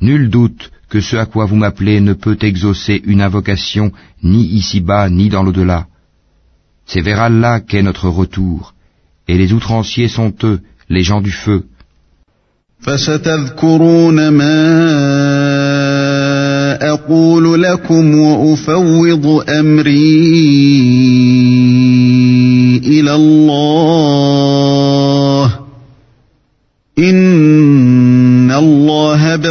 Nul 0.00 0.28
doute 0.28 0.70
que 0.88 1.00
ce 1.00 1.16
à 1.16 1.26
quoi 1.26 1.44
vous 1.46 1.56
m'appelez 1.56 2.00
ne 2.00 2.12
peut 2.12 2.38
exaucer 2.40 3.02
une 3.04 3.20
invocation 3.20 3.92
ni 4.22 4.44
ici-bas 4.44 5.08
ni 5.10 5.28
dans 5.28 5.42
l'au-delà. 5.42 5.86
C'est 6.86 7.00
vers 7.00 7.20
Allah 7.20 7.60
qu'est 7.60 7.82
notre 7.82 8.08
retour, 8.08 8.74
et 9.28 9.36
les 9.38 9.52
outranciers 9.52 10.08
sont 10.08 10.32
eux, 10.44 10.60
les 10.88 11.02
gens 11.02 11.20
du 11.20 11.30
feu. 11.30 11.64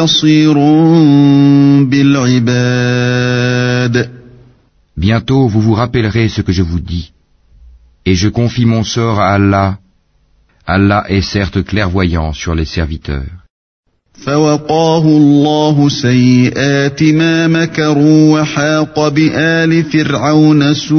بصير 0.03 0.55
بالعباد 1.85 3.39
Bientôt 4.99 5.47
vous 5.47 5.61
vous 5.61 5.75
rappellerez 5.75 6.29
ce 6.29 6.41
que 6.43 6.53
je 6.53 6.63
vous 6.63 6.81
dis. 6.81 7.13
Et 8.05 8.15
je 8.15 8.29
confie 8.29 8.65
mon 8.65 8.83
sort 8.83 9.21
à 9.21 9.35
Allah. 9.35 9.79
Allah 10.67 11.05
est 11.09 11.23
certes 11.23 11.63
clairvoyant 11.65 12.33
sur 12.33 12.55
les 12.57 12.65
serviteurs. 12.65 13.31
فوقاه 14.19 15.05
الله 15.05 15.89
سيئات 15.89 17.03
ما 17.03 17.47
مكروا 17.47 18.41
وحاق 18.41 19.09
بآل 19.09 19.85
فرعون 19.85 20.75
سوء 20.75 20.99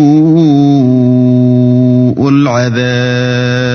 العذاب 2.30 3.70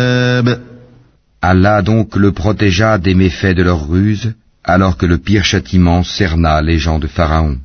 Allah 1.42 1.82
donc 1.82 2.16
le 2.16 2.32
protégea 2.32 2.96
des 2.96 3.14
méfaits 3.14 3.54
de 3.54 3.62
leur 3.62 3.86
ruse, 3.86 4.32
alors 4.75 4.97
que 4.97 5.05
le 5.05 5.17
pire 5.17 5.43
châtiment 5.43 6.03
cerna 6.03 6.61
les 6.61 6.77
gens 6.77 6.99
de 6.99 7.07
Pharaon. 7.07 7.57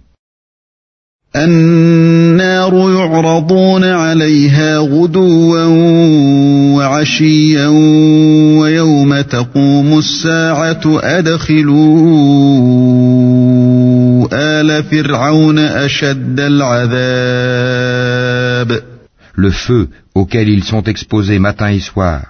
Le 19.37 19.51
feu 19.51 19.89
auquel 20.15 20.49
ils 20.49 20.65
sont 20.65 20.85
exposés 20.85 21.39
matin 21.39 21.71
et 21.71 21.81
soir. 21.81 22.23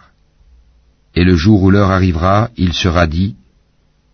Et 1.14 1.24
le 1.24 1.36
jour 1.36 1.62
où 1.62 1.70
l'heure 1.70 1.90
arrivera, 1.90 2.48
il 2.56 2.72
sera 2.72 3.06
dit, 3.06 3.36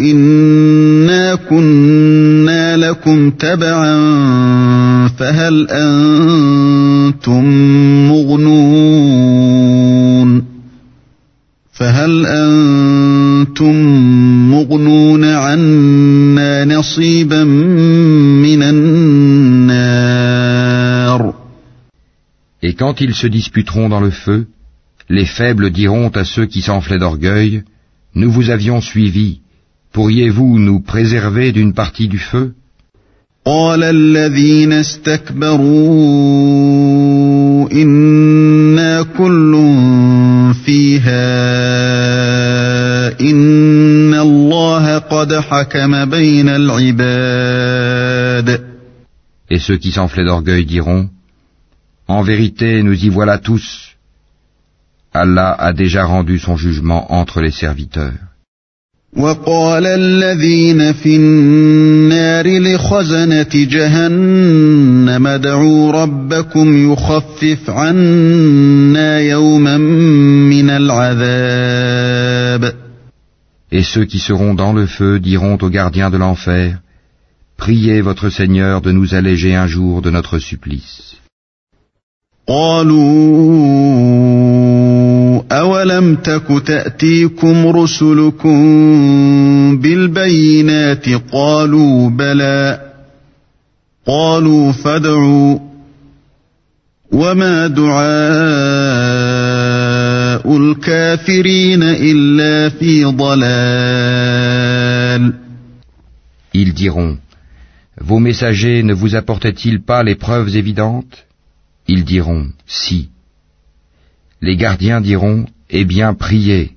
إنا 0.00 1.34
كنا 1.34 2.76
لكم 2.76 3.30
تبعا 3.30 3.98
فهل 5.08 5.66
أنتم 5.70 7.44
مغنون 8.08 9.48
فهل 11.72 12.26
أنتم 12.26 13.74
مغنون 14.50 15.24
عنا 15.24 16.64
نصيبا 16.64 17.44
من 17.44 18.62
النار 18.62 19.98
Et 22.60 22.74
quand 22.74 23.00
ils 23.00 23.14
se 23.14 23.28
disputeront 23.28 23.88
dans 23.88 24.00
le 24.00 24.10
feu, 24.10 24.46
les 25.08 25.24
faibles 25.24 25.70
diront 25.70 26.08
à 26.08 26.24
ceux 26.24 26.46
qui 26.46 26.60
s'enflaient 26.60 26.98
d'orgueil, 26.98 27.62
Nous 28.14 28.30
vous 28.32 28.50
avions 28.50 28.80
suivis, 28.80 29.40
pourriez-vous 29.92 30.58
nous 30.58 30.80
préserver 30.80 31.52
d'une 31.52 31.74
partie 31.74 32.08
du 32.08 32.18
feu 32.18 32.54
قال 33.44 33.84
الذين 33.84 34.72
استكبروا 34.72 35.68
إنا 37.72 39.02
كل 39.02 39.52
فيها 40.64 41.28
إن 43.20 44.14
الله 44.14 44.98
قد 44.98 45.34
حكم 45.34 46.04
بين 46.04 46.48
العباد 46.48 47.48
Et 49.50 49.58
ceux 49.58 49.78
qui 49.78 49.92
s'enflaient 49.92 50.26
d'orgueil 50.26 50.66
diront, 50.66 51.08
En 52.06 52.20
vérité, 52.22 52.82
nous 52.82 52.92
y 52.92 53.08
voilà 53.08 53.38
tous. 53.38 53.96
Allah 55.14 55.52
a 55.52 55.72
déjà 55.72 56.04
rendu 56.04 56.38
son 56.38 56.56
jugement 56.58 57.12
entre 57.12 57.40
les 57.40 57.50
serviteurs. 57.50 58.12
وقال 59.16 59.86
الذين 59.86 60.92
في 60.92 61.16
النار 61.16 62.58
لخزنة 62.58 63.48
جهنم 63.54 65.26
ادعوا 65.26 65.92
ربكم 65.92 66.92
يخفف 66.92 67.70
عنا 67.70 69.20
يوما 69.20 69.76
من 70.48 70.70
العذاب 70.70 72.08
Et 73.70 73.82
ceux 73.82 74.04
qui 74.06 74.18
seront 74.18 74.54
dans 74.54 74.72
le 74.72 74.86
feu 74.86 75.20
diront 75.20 75.58
aux 75.60 75.68
gardiens 75.68 76.08
de 76.10 76.16
l'enfer, 76.16 76.78
Priez 77.58 78.00
votre 78.02 78.30
Seigneur 78.30 78.80
de 78.80 78.92
nous 78.92 79.14
alléger 79.14 79.56
un 79.56 79.66
jour 79.66 80.00
de 80.00 80.10
notre 80.10 80.38
supplice. 80.38 81.16
أولم 85.51 86.15
تك 86.15 86.61
تأتيكم 86.65 87.67
رسلكم 87.67 88.57
بالبينات 89.81 91.05
قالوا 91.31 92.09
بلى 92.09 92.81
قالوا 94.07 94.71
فادعوا 94.71 95.59
وما 97.11 97.67
دعاء 97.67 98.03
الكافرين 100.57 101.83
إلا 101.83 102.69
في 102.69 103.03
ضلال 103.05 104.53
Ils 106.55 106.73
diront, 106.73 107.17
Vos 107.99 108.19
messagers 108.19 108.83
ne 108.83 108.93
vous 108.93 109.15
apportaient-ils 109.15 109.81
pas 109.81 110.03
les 110.03 110.15
preuves 110.15 110.55
évidentes 110.55 111.25
Ils 111.87 112.03
diront, 112.03 112.47
Si. 112.67 113.09
Les 114.42 114.56
gardiens 114.56 115.00
diront, 115.00 115.46
Eh 115.70 115.84
bien, 115.84 116.14
priez. 116.14 116.72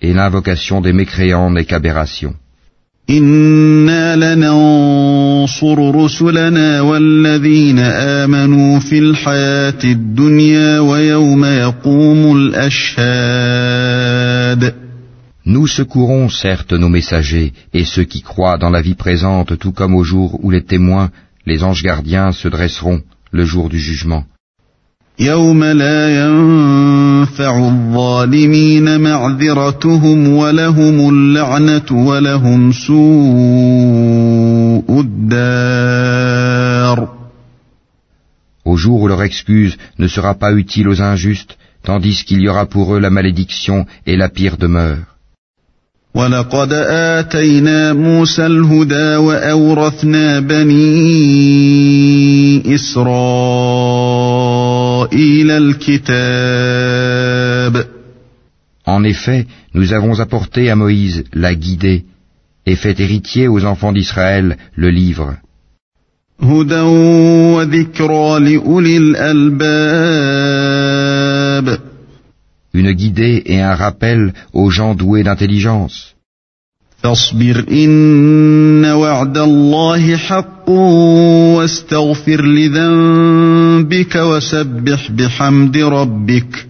Et 0.00 0.12
l'invocation 0.12 0.80
des 0.80 0.92
mécréants 0.92 1.50
n'est 1.50 1.64
qu'aberration. 1.64 2.34
إنا 3.10 4.16
لننصر 4.16 6.04
رسلنا 6.04 6.80
والذين 6.80 7.78
آمنوا 7.78 8.78
في 8.78 8.98
الحياة 8.98 9.78
الدنيا 9.84 10.80
ويوم 10.80 11.44
يقوم 11.44 12.36
الأشهاد 12.36 13.76
Nous 15.46 15.68
secourons 15.68 16.28
certes 16.28 16.72
nos 16.72 16.88
messagers 16.88 17.52
et 17.72 17.84
ceux 17.84 18.02
qui 18.02 18.20
croient 18.22 18.58
dans 18.58 18.70
la 18.70 18.82
vie 18.82 18.96
présente, 18.96 19.56
tout 19.56 19.70
comme 19.70 19.94
au 19.94 20.02
jour 20.02 20.40
où 20.42 20.50
les 20.50 20.64
témoins, 20.64 21.12
les 21.46 21.62
anges 21.62 21.84
gardiens, 21.84 22.32
se 22.32 22.48
dresseront 22.48 23.02
le 23.30 23.44
jour 23.44 23.68
du 23.68 23.78
jugement. 23.78 24.24
يوم 25.19 25.63
لا 25.63 26.23
ينفع 26.23 27.67
الظالمين 27.67 29.01
معذرتهم 29.01 30.27
ولهم 30.27 31.09
اللعنة 31.09 31.91
ولهم 31.91 32.71
سوء 32.71 33.01
الدار 34.99 36.21
Au 38.63 38.77
jour 38.77 39.01
où 39.01 39.07
leur 39.07 39.23
excuse 39.23 39.77
ne 39.99 40.07
sera 40.07 40.33
pas 40.35 40.51
utile 40.53 40.87
aux 40.87 41.01
injustes, 41.01 41.57
tandis 41.83 42.23
qu'il 42.23 42.41
y 42.41 42.47
aura 42.47 42.67
pour 42.67 42.95
eux 42.95 42.99
la 42.99 43.09
malédiction 43.09 43.85
et 44.05 44.15
la 44.15 44.29
pire 44.29 44.57
demeure. 44.57 45.11
ولقد 46.15 46.73
آتينا 46.73 47.93
موسى 47.93 48.45
الهدى 48.45 49.15
وأورثنا 49.15 50.39
بني 50.39 51.45
إسرائيل 52.75 53.40
En 58.85 59.03
effet, 59.03 59.45
nous 59.73 59.93
avons 59.93 60.19
apporté 60.19 60.69
à 60.69 60.75
Moïse 60.75 61.23
la 61.33 61.53
guidée 61.55 62.05
et 62.65 62.75
fait 62.75 62.99
héritier 62.99 63.47
aux 63.47 63.65
enfants 63.65 63.91
d'Israël 63.91 64.57
le 64.75 64.89
livre. 64.89 65.35
Une 72.73 72.91
guidée 72.93 73.43
et 73.45 73.61
un 73.61 73.75
rappel 73.75 74.33
aux 74.53 74.69
gens 74.69 74.95
doués 74.95 75.23
d'intelligence. 75.23 76.15
فاصبر 77.06 77.64
إن 77.70 78.84
وعد 78.84 79.38
الله 79.38 80.16
حق 80.16 80.68
واستغفر 81.56 82.44
لذنبك 82.44 84.16
وسبح 84.16 85.10
بحمد 85.10 85.76
ربك 85.76 86.66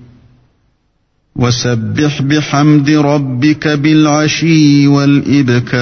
وسبح 1.36 2.22
بحمد 2.22 2.90
ربك 2.90 3.68
بالعشي 3.68 4.86
والإبكار 4.86 5.76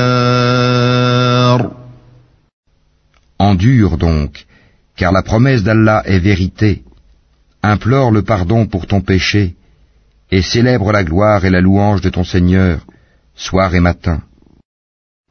Endure 3.40 3.96
donc, 3.98 4.46
car 4.96 5.11
la 5.11 5.22
promesse 5.22 5.64
d'Allah 5.64 6.03
est 6.07 6.20
vérité. 6.20 6.85
Implore 7.62 8.12
le 8.12 8.22
pardon 8.22 8.66
pour 8.66 8.87
ton 8.87 9.00
péché 9.00 9.57
et 10.31 10.42
célèbre 10.42 10.92
la 10.92 11.03
gloire 11.03 11.44
et 11.44 11.50
la 11.50 11.61
louange 11.61 12.00
de 12.00 12.11
ton 12.11 12.22
Seigneur, 12.22 12.79
soir 13.35 13.74
et 13.74 13.81
matin. 13.81 14.22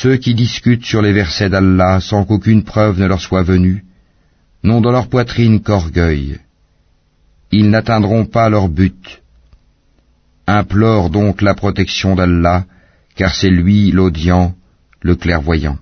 Ceux 0.00 0.16
qui 0.16 0.34
discutent 0.34 0.86
sur 0.86 1.02
les 1.02 1.12
versets 1.12 1.50
d'Allah 1.50 2.00
sans 2.00 2.24
qu'aucune 2.24 2.64
preuve 2.64 2.98
ne 2.98 3.06
leur 3.06 3.20
soit 3.20 3.42
venue, 3.42 3.84
n'ont 4.62 4.80
dans 4.80 4.92
leur 4.92 5.08
poitrine 5.08 5.60
qu'orgueil. 5.60 6.38
Ils 7.52 7.68
n'atteindront 7.68 8.24
pas 8.24 8.48
leur 8.48 8.70
but, 8.70 9.20
Implore 10.46 11.10
donc 11.10 11.42
la 11.42 11.54
protection 11.54 12.14
d'Allah, 12.14 12.64
car 13.14 13.34
c'est 13.34 13.50
lui 13.50 13.90
l'audient, 13.90 14.54
le 15.02 15.16
clairvoyant. 15.16 15.76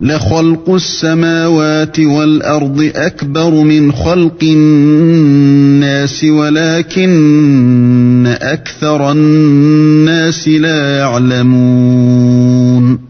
لخلق 0.00 0.70
السماوات 0.70 2.00
والأرض 2.00 2.90
أكبر 2.94 3.50
من 3.50 3.92
خلق 3.92 4.42
الناس 4.42 6.24
ولكن 6.24 8.26
أكثر 8.26 9.12
الناس 9.12 10.48
لا 10.48 10.98
يعلمون 10.98 13.00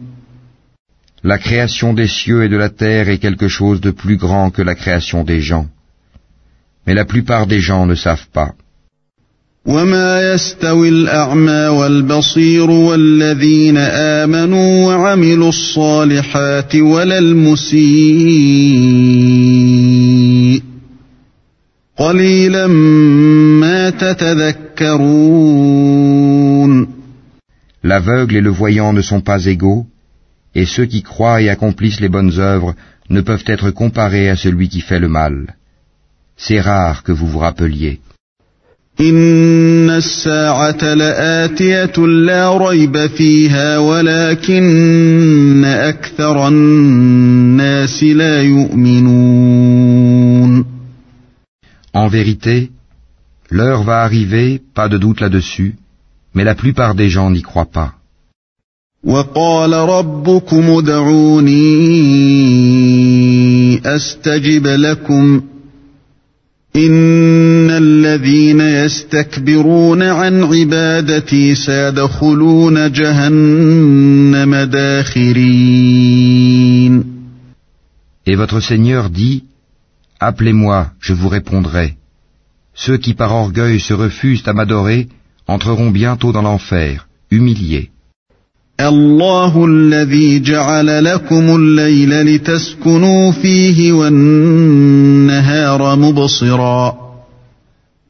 La 1.22 1.36
création 1.36 1.92
des 1.92 2.08
cieux 2.08 2.44
et 2.44 2.48
de 2.48 2.56
la 2.56 2.70
terre 2.70 3.10
est 3.10 3.18
quelque 3.18 3.48
chose 3.48 3.82
de 3.82 3.90
plus 3.90 4.16
grand 4.16 4.50
que 4.50 4.62
la 4.62 4.74
création 4.74 5.22
des 5.22 5.42
gens. 5.42 5.66
Mais 6.86 6.94
la 6.94 7.04
plupart 7.04 7.46
des 7.46 7.60
gens 7.60 7.84
ne 7.84 7.94
savent 7.94 8.28
pas. 8.32 8.54
وما 9.66 10.32
يستوي 10.32 10.88
الأعمى 10.88 11.66
والبصير 11.68 12.70
والذين 12.70 13.76
آمنوا 13.76 14.86
وعملوا 14.86 15.48
الصالحات 15.48 16.76
ولا 16.76 17.18
المسيء 17.18 17.80
قليلا 21.96 22.66
ما 22.66 23.90
تتذكرون 23.90 25.30
L'aveugle 27.82 28.36
et 28.36 28.42
le 28.42 28.50
voyant 28.50 28.92
ne 28.92 29.00
sont 29.00 29.22
pas 29.22 29.46
égaux, 29.46 29.86
et 30.54 30.66
ceux 30.66 30.84
qui 30.84 31.02
croient 31.02 31.40
et 31.40 31.48
accomplissent 31.48 32.00
les 32.00 32.10
bonnes 32.10 32.38
œuvres 32.38 32.74
ne 33.08 33.22
peuvent 33.22 33.44
être 33.46 33.70
comparés 33.70 34.28
à 34.28 34.36
celui 34.36 34.68
qui 34.68 34.82
fait 34.82 34.98
le 34.98 35.08
mal. 35.08 35.56
C'est 36.36 36.60
rare 36.60 37.02
que 37.02 37.12
vous 37.12 37.26
vous 37.26 37.38
rappeliez. 37.38 38.00
إن 39.00 39.90
الساعة 39.90 40.94
لآتية 40.94 42.06
لا 42.06 42.56
ريب 42.56 43.06
فيها 43.06 43.78
ولكن 43.78 45.64
أكثر 45.64 46.48
الناس 46.48 48.04
لا 48.04 48.42
يؤمنون 48.42 49.60
En 51.92 52.06
vérité, 52.08 52.70
l'heure 53.50 53.82
va 53.82 54.02
arriver, 54.02 54.60
pas 54.74 54.88
de 54.88 54.96
doute 54.96 55.20
là-dessus, 55.20 55.74
mais 56.34 56.44
la 56.44 56.54
plupart 56.54 56.94
des 56.94 57.08
gens 57.08 57.30
n'y 57.30 57.42
croient 57.42 57.72
pas. 57.72 57.94
وقال 59.04 59.72
ربكم 59.72 60.70
ادعوني 60.70 61.60
أستجب 63.86 64.66
لكم 64.66 65.40
إن 66.76 67.70
الذين 67.70 68.60
يستكبرون 68.60 70.02
عن 70.02 70.42
عبادتي 70.44 71.54
سيدخلون 71.54 72.92
جهنم 72.92 74.54
داخرين 74.54 76.00
Et 78.26 78.36
votre 78.36 78.60
Seigneur 78.60 79.10
dit, 79.10 79.44
Appelez-moi, 80.20 80.92
je 81.00 81.12
vous 81.14 81.28
répondrai. 81.28 81.96
Ceux 82.74 82.98
qui 82.98 83.14
par 83.14 83.34
orgueil 83.34 83.80
se 83.80 83.94
refusent 83.94 84.46
à 84.46 84.52
m'adorer 84.52 85.08
entreront 85.48 85.90
bientôt 85.90 86.30
dans 86.30 86.42
l'enfer, 86.42 87.08
humiliés. 87.30 87.90
الله 88.79 89.65
الذي 89.65 90.39
جعل 90.39 91.03
لكم 91.03 91.55
الليل 91.55 92.21
لتسكنوا 92.21 93.31
فيه 93.31 93.91
والنهار 93.91 95.95
مبصرا 95.95 97.05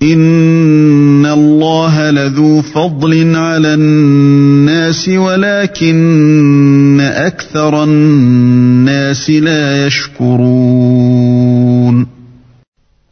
إن 0.02 1.26
الله 1.26 2.12
لذو 2.12 2.62
فضل 2.62 3.36
على 3.36 3.74
الناس 3.74 5.10
ولكن 5.10 7.00
أكثر 7.02 7.84
الناس 7.84 9.30
لا 9.30 9.88
يشكرون 9.88 11.36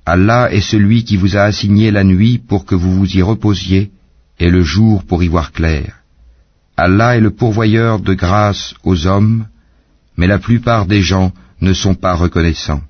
Allah 0.06 0.50
est 0.52 0.60
celui 0.60 1.06
qui 1.06 1.16
vous 1.16 1.38
a 1.38 1.44
assigné 1.44 1.89
la 1.89 2.04
nuit 2.04 2.38
pour 2.38 2.66
que 2.66 2.76
vous 2.76 2.94
vous 3.00 3.16
y 3.16 3.22
reposiez 3.22 3.89
et 4.38 4.50
le 4.50 4.62
jour 4.62 5.04
pour 5.04 5.24
y 5.24 5.30
voir 5.30 5.54
clair. 5.54 6.03
Allah 6.76 7.18
est 7.18 7.22
le 7.22 7.32
pourvoyeur 7.32 8.00
de 8.00 8.14
grâce 8.14 8.74
aux 8.84 9.06
hommes, 9.06 9.46
mais 10.18 10.28
la 10.28 10.40
plupart 10.40 10.86
des 10.86 11.02
gens 11.02 11.32
ne 11.62 11.74
sont 11.74 11.96
pas 11.96 12.16
reconnaissants. 12.16 12.82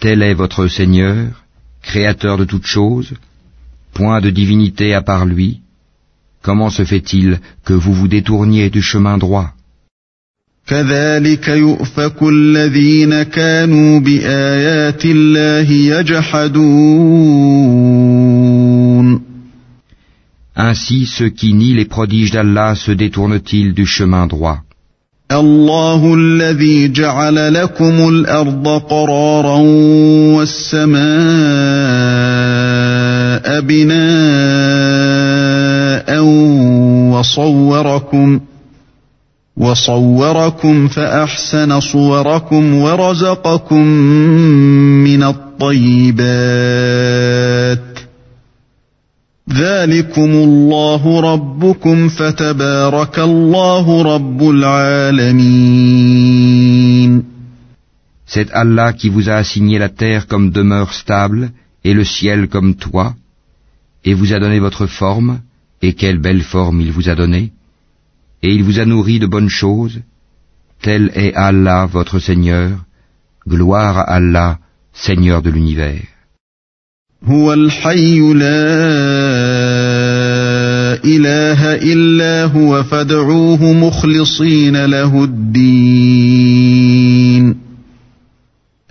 Tel 0.00 0.22
est 0.22 0.34
votre 0.34 0.66
Seigneur, 0.68 1.26
créateur 1.82 2.38
de 2.38 2.44
toutes 2.44 2.66
choses, 2.66 3.12
point 3.92 4.20
de 4.20 4.30
divinité 4.30 4.94
à 4.94 5.02
part 5.02 5.26
lui, 5.26 5.60
Comment 6.41 6.69
se 6.69 6.83
fait-il 6.85 7.39
que 7.65 7.73
vous 7.73 7.93
vous 7.93 8.07
détourniez 8.07 8.69
du 8.69 8.81
chemin 8.81 9.17
droit 9.17 9.55
كذلك 10.67 11.47
يؤفك 11.47 12.23
الذين 12.23 13.23
كانوا 13.23 13.99
بآيات 13.99 15.05
الله 15.05 15.71
يجحدون 15.71 16.95
Ainsi 20.57 21.05
ceux 21.05 21.29
qui 21.29 21.53
nient 21.53 21.75
les 21.75 21.85
prodiges 21.85 22.31
d'Allah 22.31 22.75
se 22.75 22.91
détournent-ils 22.91 23.73
du 23.73 23.85
chemin 23.85 24.25
droit 24.27 24.61
الله 25.31 26.15
الذي 26.15 26.91
جعل 26.91 27.53
لكم 27.53 28.09
الأرض 28.09 28.67
قرارا 28.67 29.57
والسماء 30.37 31.05
بناء 33.60 33.90
وصوركم 37.12 38.40
وصوركم 39.56 40.88
فأحسن 40.88 41.80
صوركم 41.80 42.74
ورزقكم 42.74 43.86
من 45.04 45.22
الطيبات. 45.22 46.20
ذلكم 49.52 50.30
الله 50.30 51.20
ربكم 51.20 52.08
فتبارك 52.08 53.18
الله 53.18 54.02
رب 54.02 54.42
العالمين. 54.50 55.80
C'est 58.26 58.50
Allah 58.52 58.92
qui 58.92 59.08
vous 59.08 59.28
a 59.28 59.34
assigné 59.34 59.78
la 59.78 59.88
terre 59.88 60.26
comme 60.28 60.50
demeure 60.50 60.92
stable 60.92 61.50
et 61.84 61.94
le 61.94 62.04
ciel 62.04 62.48
comme 62.48 62.74
toit, 62.74 63.14
et 64.04 64.14
vous 64.14 64.32
a 64.32 64.38
donné 64.38 64.58
votre 64.58 64.86
forme, 64.86 65.40
et 65.82 65.94
quelle 65.94 66.18
belle 66.18 66.42
forme 66.42 66.80
il 66.80 66.92
vous 66.92 67.08
a 67.08 67.14
donnée, 67.14 67.52
et 68.42 68.52
il 68.54 68.62
vous 68.64 68.78
a 68.80 68.84
nourri 68.84 69.18
de 69.18 69.26
bonnes 69.26 69.48
choses, 69.48 70.00
tel 70.82 71.10
est 71.14 71.34
Allah 71.34 71.86
votre 71.86 72.18
Seigneur, 72.18 72.70
gloire 73.46 73.98
à 73.98 74.02
Allah, 74.02 74.58
Seigneur 74.92 75.42
de 75.42 75.50
l'univers. 75.50 76.02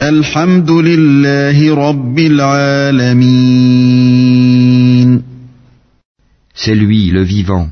الحمد 0.02 0.70
لله 0.70 1.74
رب 1.74 2.18
العالمين 2.18 3.64
C'est 6.54 6.74
lui, 6.74 7.10
le 7.10 7.22
vivant, 7.22 7.68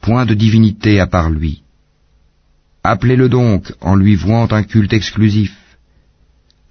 point 0.00 0.26
de 0.26 0.34
divinité 0.34 1.00
à 1.00 1.06
part 1.06 1.30
lui. 1.30 1.62
Appelez-le 2.82 3.28
donc 3.28 3.72
en 3.80 3.94
lui 3.94 4.14
vouant 4.16 4.48
un 4.50 4.62
culte 4.62 4.94
exclusif. 4.94 5.52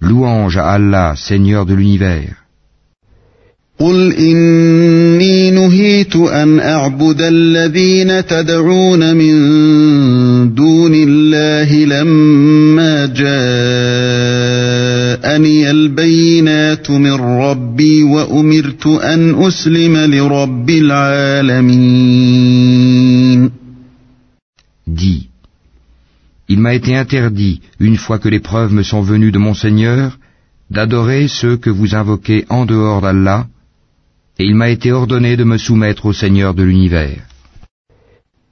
Louange 0.00 0.56
à 0.56 0.70
Allah, 0.72 1.14
Seigneur 1.16 1.66
de 1.66 1.74
l'univers. 1.74 2.40
قل 3.80 4.12
إني 4.12 5.50
نهيت 5.50 6.16
أن 6.16 6.60
أعبد 6.60 7.20
الذين 7.20 8.26
تدعون 8.26 9.16
من 9.16 9.34
دون 10.54 10.92
الله 10.94 11.84
لما 11.84 13.06
جاءني 15.24 15.70
البينات 15.70 16.90
من 16.90 17.12
ربي 17.44 18.02
وأمرت 18.02 18.86
أن 18.86 19.42
أسلم 19.46 19.96
لرب 19.96 20.70
العالمين 20.70 22.00
Dis, 24.86 25.28
il 26.48 26.58
m'a 26.58 26.74
été 26.74 26.96
interdit, 26.96 27.60
une 27.78 27.96
fois 27.96 28.18
que 28.18 28.28
les 28.28 28.40
preuves 28.40 28.72
me 28.72 28.82
sont 28.82 29.02
venues 29.02 29.30
de 29.32 29.38
mon 29.38 29.54
Seigneur, 29.54 30.18
d'adorer 30.70 31.28
ceux 31.28 31.56
que 31.56 31.70
vous 31.70 31.94
invoquez 31.94 32.44
en 32.48 32.66
dehors 32.66 33.00
d'Allah, 33.00 33.46
Et 34.40 34.44
il 34.44 34.54
m'a 34.54 34.70
été 34.70 34.90
ordonné 34.90 35.36
de 35.36 35.44
me 35.44 35.58
soumettre 35.58 36.06
au 36.06 36.14
Seigneur 36.14 36.54
de 36.54 36.62
l'univers. 36.62 37.20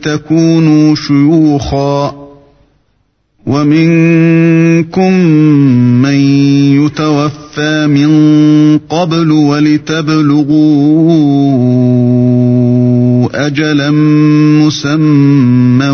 لتكونوا 0.00 0.94
شيوخا 0.94 2.30
ومنكم 3.46 5.12
من 6.02 6.14
يتوفى 6.84 7.86
من 7.86 8.08
قبل 8.78 9.30
ولتبلغوا 9.30 10.66
أجلا 13.46 13.90
مسمى 14.60 15.90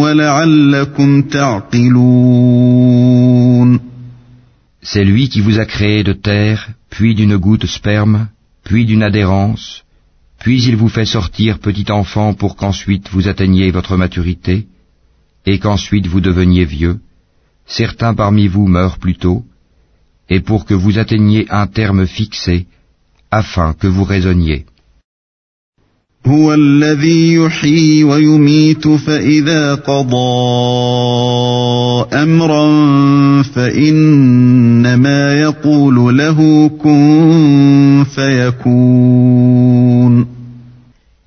ولعلكم 0.00 1.22
تعقلون 1.22 2.66
C'est 4.82 5.04
lui 5.04 5.28
qui 5.28 5.40
vous 5.40 5.58
a 5.58 5.64
créé 5.64 6.04
de 6.04 6.12
terre, 6.12 6.68
puis 6.90 7.16
d'une 7.16 7.36
goutte 7.38 7.66
sperme, 7.66 8.28
puis 8.62 8.84
d'une 8.84 9.02
adhérence, 9.02 9.82
puis 10.38 10.62
il 10.64 10.76
vous 10.76 10.88
fait 10.88 11.06
sortir 11.06 11.58
petit 11.58 11.90
enfant 11.90 12.34
pour 12.34 12.56
qu'ensuite 12.56 13.08
vous 13.10 13.28
atteigniez 13.28 13.70
votre 13.70 13.96
maturité, 13.96 14.66
et 15.44 15.58
qu'ensuite 15.58 16.06
vous 16.06 16.20
deveniez 16.20 16.64
vieux. 16.64 17.00
Certains 17.66 18.14
parmi 18.14 18.46
vous 18.48 18.66
meurent 18.66 18.98
plus 18.98 19.16
tôt, 19.16 19.44
et 20.28 20.40
pour 20.40 20.64
que 20.64 20.74
vous 20.74 20.98
atteigniez 20.98 21.46
un 21.50 21.66
terme 21.66 22.06
fixé, 22.06 22.66
afin 23.30 23.74
que 23.74 23.86
vous 23.86 24.04
raisonniez. 24.04 24.66
هو 26.26 26.54
الذي 26.54 27.34
يحيي 27.34 28.04
ويميت 28.04 28.88
فإذا 28.88 29.74
قضى 29.74 30.16
أمرا 32.12 32.66
فإنما 33.42 35.40
يقول 35.40 36.18
له 36.18 36.68
كن 36.68 38.04
فيكون 38.14 39.56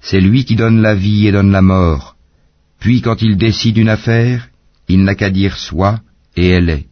C'est 0.02 0.22
lui 0.22 0.44
qui 0.44 0.56
donne 0.56 0.82
la 0.82 0.96
vie 0.96 1.28
et 1.28 1.32
donne 1.32 1.52
la 1.52 1.62
mort. 1.62 2.16
Puis 2.80 3.02
quand 3.02 3.22
il 3.22 3.38
décide 3.38 3.78
une 3.78 3.90
affaire, 3.90 4.50
il 4.88 5.04
n'a 5.04 5.14
qu'à 5.14 5.30
dire 5.30 5.58
soit, 5.58 6.00
et 6.36 6.50
elle 6.50 6.70
est. 6.70 6.89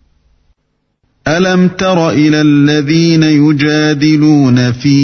ألم 1.27 1.67
تر 1.67 2.09
إلى 2.09 2.41
الذين 2.41 3.23
يجادلون 3.23 4.71
في 4.71 4.97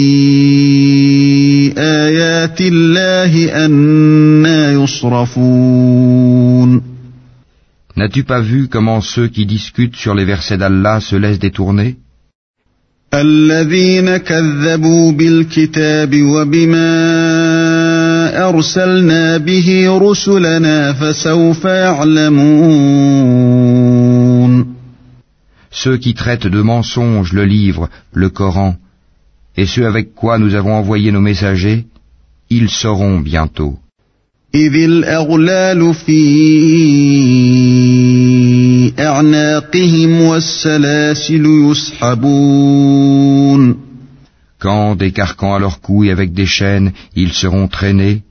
آيات 1.78 2.60
الله 2.60 3.64
أنا 3.66 4.72
يصرفون؟ 4.72 6.14
N'as-tu 7.96 8.24
pas 8.24 8.40
vu 8.40 8.66
comment 8.68 9.00
ceux 9.00 9.28
qui 9.28 9.46
discutent 9.46 9.96
sur 9.96 10.14
les 10.16 10.24
versets 10.24 10.56
d'Allah 10.56 11.00
se 11.00 11.16
laissent 11.16 11.38
détourner? 11.38 11.96
الذين 13.14 14.16
كذبوا 14.16 15.12
بالكتاب 15.12 16.22
وبما 16.22 16.88
أرسلنا 18.48 19.36
به 19.36 19.98
رسلنا 20.02 20.92
فسوف 20.92 21.64
يعلمون. 21.64 23.04
ceux 25.74 25.96
qui 25.98 26.14
traitent 26.14 26.46
de 26.46 26.62
mensonges 26.62 27.32
le 27.32 27.44
livre, 27.44 27.90
le 28.12 28.28
Coran, 28.30 28.76
et 29.56 29.66
ceux 29.66 29.86
avec 29.86 30.14
quoi 30.14 30.38
nous 30.38 30.54
avons 30.54 30.74
envoyé 30.74 31.12
nos 31.12 31.20
messagers, 31.20 31.84
ils 32.48 32.70
sauront 32.70 33.18
bientôt. 33.20 33.74
Quand 44.60 44.94
décarquant 44.94 45.54
à 45.56 45.58
leurs 45.58 45.80
couilles 45.80 46.10
avec 46.10 46.32
des 46.32 46.46
chaînes, 46.46 46.92
ils 47.16 47.32
seront 47.32 47.66
traînés, 47.66 48.22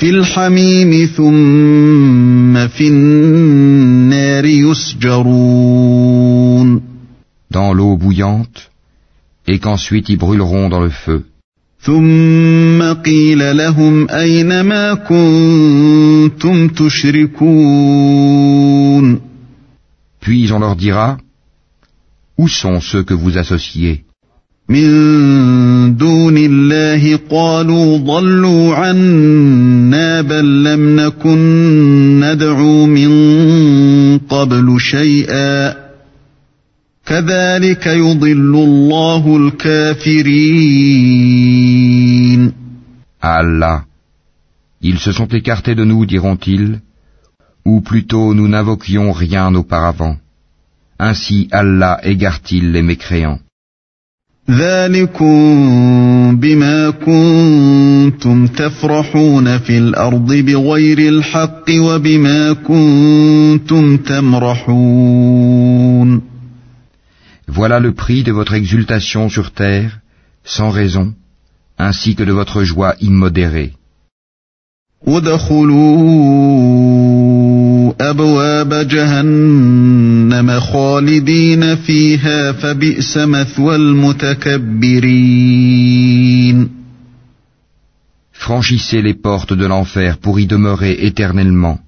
في 0.00 0.10
الحميم 0.10 1.06
ثم 1.06 2.68
في 2.68 2.88
النار 2.88 4.44
يسجرون 4.44 5.70
dans 7.50 7.74
l'eau 7.74 7.96
bouillante, 7.96 8.70
et 9.46 9.58
qu'ensuite 9.58 10.08
ils 10.08 10.16
brûleront 10.16 10.68
dans 10.70 10.80
le 10.80 10.88
feu. 10.88 11.24
ثم 11.82 12.82
قيل 12.92 13.56
لهم 13.56 14.10
أين 14.10 14.60
ما 14.60 14.94
كنتم 14.94 16.68
تشركون 16.68 18.00
Puis 20.20 20.52
on 20.52 20.58
leur 20.60 20.76
dira, 20.76 21.18
Où 22.38 22.48
sont 22.48 22.80
ceux 22.80 23.02
que 23.02 23.14
vous 23.14 23.36
associez 23.36 24.03
من 24.69 25.97
دون 25.97 26.37
الله 26.37 27.19
قالوا 27.29 27.97
ضلوا 27.97 28.75
عنا 28.75 30.21
بل 30.21 30.63
لم 30.63 30.99
نكن 30.99 32.19
ندعو 32.19 32.85
من 32.85 33.09
قبل 34.17 34.75
شيئا 34.79 35.75
كذلك 37.05 37.87
يضل 37.87 38.55
الله 38.55 39.37
الكافرين 39.37 40.65
Allah. 43.21 43.85
Ils 44.81 44.99
se 44.99 45.11
sont 45.11 45.27
écartés 45.27 45.73
de 45.73 45.83
nous, 45.83 46.05
diront-ils, 46.05 46.79
ou 47.65 47.81
plutôt 47.81 48.35
nous 48.35 48.47
n'invoquions 48.47 49.11
rien 49.11 49.53
auparavant. 49.55 50.17
Ainsi 50.99 51.47
Allah 51.51 51.99
égare-t-il 52.03 52.71
les 52.71 52.83
mécréants. 52.83 53.39
ذلكم 54.50 56.36
بما 56.40 56.90
كنتم 56.90 58.46
تفرحون 58.46 59.58
في 59.58 59.78
الأرض 59.78 60.32
بغير 60.32 60.98
الحق 60.98 61.64
وبما 61.70 62.52
كنتم 62.52 63.96
تمرحون 63.96 65.50
Voilà 67.48 67.80
le 67.80 67.92
prix 67.92 68.22
de 68.22 68.32
votre 68.32 68.54
exultation 68.54 69.28
sur 69.28 69.50
terre, 69.50 69.98
sans 70.44 70.70
raison, 70.70 71.06
ainsi 71.78 72.14
que 72.14 72.22
de 72.22 72.32
votre 72.32 72.62
joie 72.62 72.94
immodérée. 73.00 73.72
ادخلوا 75.06 75.70
أبواب 78.00 78.74
جهنم 78.88 80.13
خالدين 80.60 81.76
فيها 81.76 82.52
فبئس 82.52 83.16
مثوى 83.16 83.76
المتكبرين 83.76 85.10
Franchissez 88.32 89.02
les 89.02 89.14
portes 89.14 89.52
de 89.52 89.66
l'enfer 89.66 90.16
pour 90.18 90.40
y 90.40 90.46
demeurer 90.46 90.92
éternellement. 91.06 91.78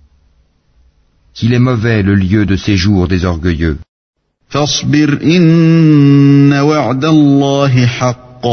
Qu'il 1.35 1.55
est 1.55 1.59
mauvais 1.71 2.03
le 2.03 2.15
lieu 2.15 2.45
de 2.47 2.57
séjour 2.57 3.09
des 3.09 3.25
orgueilleux. 3.25 3.79
فاصبر 4.49 5.19
إن 5.23 6.53
وعد 6.53 7.05
الله 7.05 7.87
حق 7.87 8.47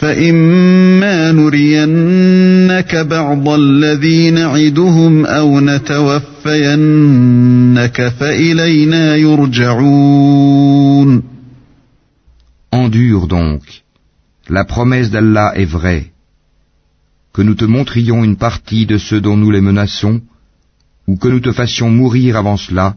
فإما 0.00 1.32
نرينك 1.32 2.96
بعض 2.96 3.48
الذي 3.48 4.30
نعدهم 4.30 5.26
أو 5.26 5.60
نتوفينك 5.60 6.88
فإلينا 8.08 9.16
يرجعون 9.16 10.56
Endure 12.72 13.26
donc. 13.26 13.62
La 14.48 14.64
promesse 14.64 15.10
d'Allah 15.10 15.52
est 15.56 15.64
vraie. 15.64 16.06
Que 17.32 17.42
nous 17.42 17.54
te 17.54 17.64
montrions 17.64 18.22
une 18.22 18.36
partie 18.36 18.84
de 18.86 18.98
ceux 18.98 19.20
dont 19.22 19.36
nous 19.36 19.50
les 19.50 19.62
menaçons, 19.62 20.20
ou 21.08 21.16
que 21.16 21.28
nous 21.28 21.40
te 21.40 21.52
fassions 21.52 21.90
mourir 21.90 22.36
avant 22.36 22.58
cela, 22.58 22.96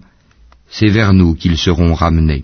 c'est 0.70 0.90
vers 0.90 1.14
nous 1.14 1.34
qu'ils 1.34 1.58
seront 1.58 1.94
ramenés. 1.94 2.44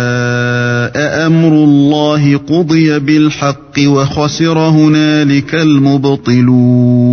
أمر 1.26 1.48
الله 1.48 2.36
قضي 2.36 2.98
بالحق 2.98 3.78
وخسر 3.78 4.58
هنالك 4.58 5.54
المبطلون 5.54 7.06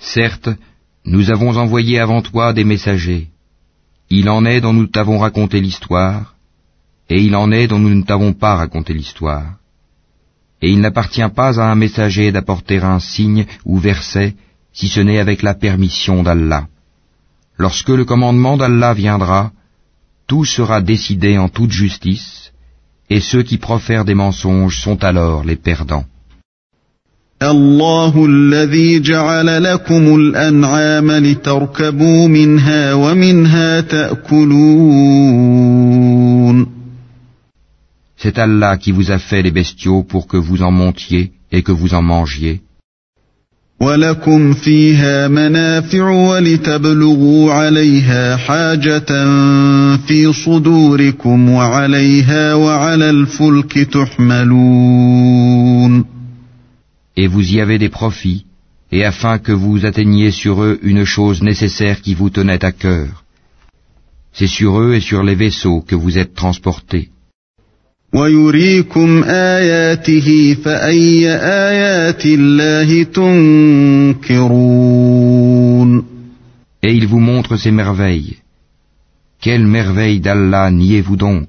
Certes, 0.00 0.50
nous 1.04 1.30
avons 1.30 1.56
envoyé 1.56 1.98
avant 1.98 2.22
toi 2.22 2.52
des 2.52 2.64
messagers. 2.64 3.28
Il 4.10 4.28
en 4.30 4.44
est 4.46 4.60
dont 4.60 4.72
nous 4.72 4.86
t'avons 4.86 5.18
raconté 5.18 5.60
l'histoire, 5.60 6.34
et 7.10 7.20
il 7.20 7.34
en 7.36 7.52
est 7.52 7.66
dont 7.66 7.78
nous 7.78 7.94
ne 7.94 8.02
t'avons 8.02 8.32
pas 8.32 8.54
raconté 8.56 8.94
l'histoire. 8.94 9.56
Et 10.62 10.70
il 10.70 10.80
n'appartient 10.80 11.30
pas 11.34 11.60
à 11.60 11.64
un 11.70 11.74
messager 11.74 12.32
d'apporter 12.32 12.78
un 12.78 13.00
signe 13.00 13.44
ou 13.64 13.78
verset, 13.78 14.34
si 14.72 14.88
ce 14.88 15.00
n'est 15.00 15.18
avec 15.18 15.42
la 15.42 15.54
permission 15.54 16.22
d'Allah. 16.22 16.66
Lorsque 17.58 17.88
le 17.88 18.04
commandement 18.04 18.56
d'Allah 18.56 18.94
viendra, 18.94 19.52
tout 20.26 20.44
sera 20.44 20.80
décidé 20.80 21.38
en 21.38 21.48
toute 21.48 21.72
justice, 21.72 22.52
et 23.10 23.20
ceux 23.20 23.42
qui 23.42 23.56
profèrent 23.56 24.04
des 24.04 24.14
mensonges 24.14 24.78
sont 24.78 25.02
alors 25.02 25.44
les 25.44 25.56
perdants. 25.56 26.06
الله 27.42 28.26
الذي 28.26 29.00
جعل 29.00 29.62
لكم 29.64 30.14
الأنعام 30.14 31.10
لتركبوا 31.10 32.28
منها 32.28 32.94
ومنها 32.94 33.80
تأكلون 33.80 34.98
C'est 38.16 38.38
Allah 38.38 38.76
qui 38.76 38.90
vous 38.90 39.12
a 39.12 39.18
fait 39.20 39.42
les 39.42 39.52
bestiaux 39.52 40.02
pour 40.02 40.26
que 40.26 40.36
vous 40.36 40.62
en 40.62 40.72
montiez 40.72 41.30
et 41.52 41.62
que 41.62 41.70
vous 41.70 41.94
en 41.94 42.02
mangiez. 42.02 42.62
ولكم 43.82 44.52
فيها 44.52 45.28
منافع 45.28 46.10
ولتبلغوا 46.10 47.52
عليها 47.52 48.36
حاجة 48.36 49.26
في 49.96 50.32
صدوركم 50.32 51.50
وعليها 51.50 52.54
وعلى 52.54 53.10
الفلك 53.10 53.78
تحملون 53.78 54.98
Et 57.16 57.26
vous 57.26 57.52
y 57.54 57.60
avez 57.60 57.78
des 57.78 57.88
profits, 57.88 58.44
et 58.92 59.04
afin 59.04 59.38
que 59.38 59.52
vous 59.52 59.84
atteigniez 59.84 60.30
sur 60.30 60.62
eux 60.62 60.78
une 60.82 61.04
chose 61.04 61.42
nécessaire 61.42 62.00
qui 62.00 62.14
vous 62.14 62.30
tenait 62.30 62.64
à 62.64 62.72
cœur. 62.72 63.24
C'est 64.32 64.46
sur 64.46 64.80
eux 64.80 64.94
et 64.94 65.00
sur 65.00 65.22
les 65.24 65.34
vaisseaux 65.34 65.80
que 65.88 65.96
vous 65.96 66.16
êtes 66.18 66.34
transportés. 66.34 67.08
ويريكم 68.13 69.23
آياته 69.23 70.57
فأي 70.65 71.29
آيات 71.69 72.25
الله 72.25 73.03
تنكرون 73.03 74.73
Et 76.85 76.93
il 76.93 77.07
vous 77.07 77.19
montre 77.19 77.55
ses 77.55 77.71
merveilles. 77.71 78.35
Quelle 79.41 79.65
merveille 79.65 80.19
d'Allah 80.19 80.69
niez-vous 80.71 81.15
donc 81.15 81.47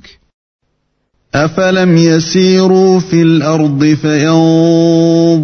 أفلم 1.34 1.96
يسيروا 1.96 3.00
في 3.00 3.22
الأرض 3.22 3.84
فينظروا 3.84 5.34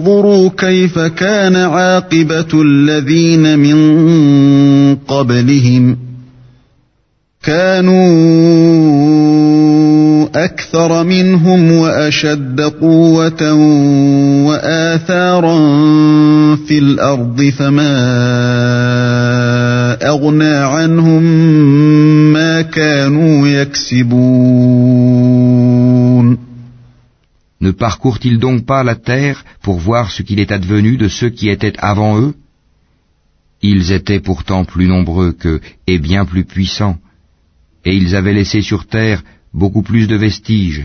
كيف 0.59 0.99
كان 0.99 1.57
عاقبة 1.57 2.63
الذين 2.63 3.59
من 3.59 3.77
قبلهم 4.97 6.10
كانوا 7.50 7.96
أكثر 10.36 11.04
منهم 11.04 11.72
وأشد 11.72 12.62
قوة 12.62 13.54
وآثارا 14.48 15.56
في 16.56 16.78
الأرض 16.78 17.42
فما 17.58 17.96
أغنى 20.08 20.56
عنهم 20.56 21.24
ما 22.34 22.62
كانوا 22.62 23.48
يكسبون 23.48 24.86
Ne 27.62 27.72
parcourent-ils 27.72 28.38
donc 28.38 28.66
pas 28.66 28.84
la 28.84 28.96
terre 28.96 29.44
pour 29.64 29.80
voir 29.80 30.12
ce 30.12 30.22
qu'il 30.22 30.40
est 30.40 30.52
advenu 30.52 30.98
de 30.98 31.08
ceux 31.08 31.30
qui 31.30 31.50
étaient 31.50 31.78
avant 31.80 32.20
eux 32.20 32.34
Ils 33.62 33.92
étaient 33.92 34.20
pourtant 34.20 34.66
plus 34.66 34.88
nombreux 34.88 35.32
qu'eux 35.32 35.62
et 35.88 35.98
bien 35.98 36.26
plus 36.26 36.46
puissants, 36.46 36.98
Et 37.85 37.95
ils 37.95 38.15
avaient 38.17 38.35
laissé 38.35 38.63
sur 38.63 38.87
terre 38.87 39.23
beaucoup 39.53 39.83
plus 39.83 40.07
de 40.07 40.17
vestiges. 40.17 40.85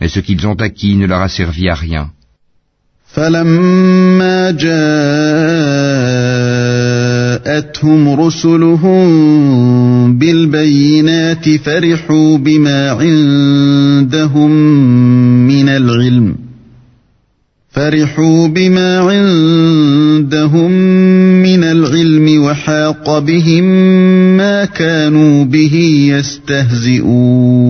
Mais 0.00 0.08
ce 0.08 0.20
qu'ils 0.20 0.46
ont 0.46 0.54
acquis 0.54 0.96
ne 0.96 1.06
leur 1.06 1.20
a 1.20 1.28
servi 1.28 1.68
à 1.68 1.74
rien. 1.74 2.10
فلما 3.06 4.50
جاءتهم 7.46 8.20
رسلهم 8.20 9.08
بالبينات 10.18 11.56
فرحوا 11.56 12.36
بما 12.38 12.90
عندهم 12.90 14.50
من 15.46 15.68
العلم 15.68 16.36
فرحوا 17.70 18.46
بما 18.46 18.98
عندهم 18.98 20.70
من 21.42 21.64
العلم 21.64 22.42
وحاق 22.44 23.18
بهم 23.18 23.64
ما 24.36 24.55
كانوا 24.65 25.45
به 25.45 25.75
يستهزئون 26.13 27.61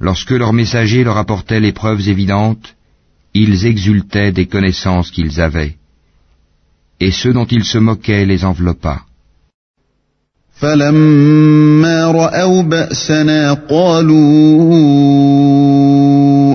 Lorsque 0.00 0.32
leurs 0.32 0.52
messagers 0.52 1.04
leur 1.04 1.16
apportaient 1.16 1.60
les 1.60 1.72
preuves 1.72 2.08
évidentes, 2.08 2.74
ils 3.32 3.66
exultaient 3.66 4.32
des 4.32 4.46
connaissances 4.46 5.10
qu'ils 5.10 5.40
avaient, 5.40 5.76
et 7.00 7.10
ceux 7.10 7.32
dont 7.32 7.46
ils 7.46 7.64
se 7.64 7.78
moquaient 7.78 8.26
les 8.26 8.44
enveloppa. 8.44 8.96
فلما 10.54 12.06
رأوا 12.06 12.62
بأسنا 12.62 13.52
قالوا 13.52 14.14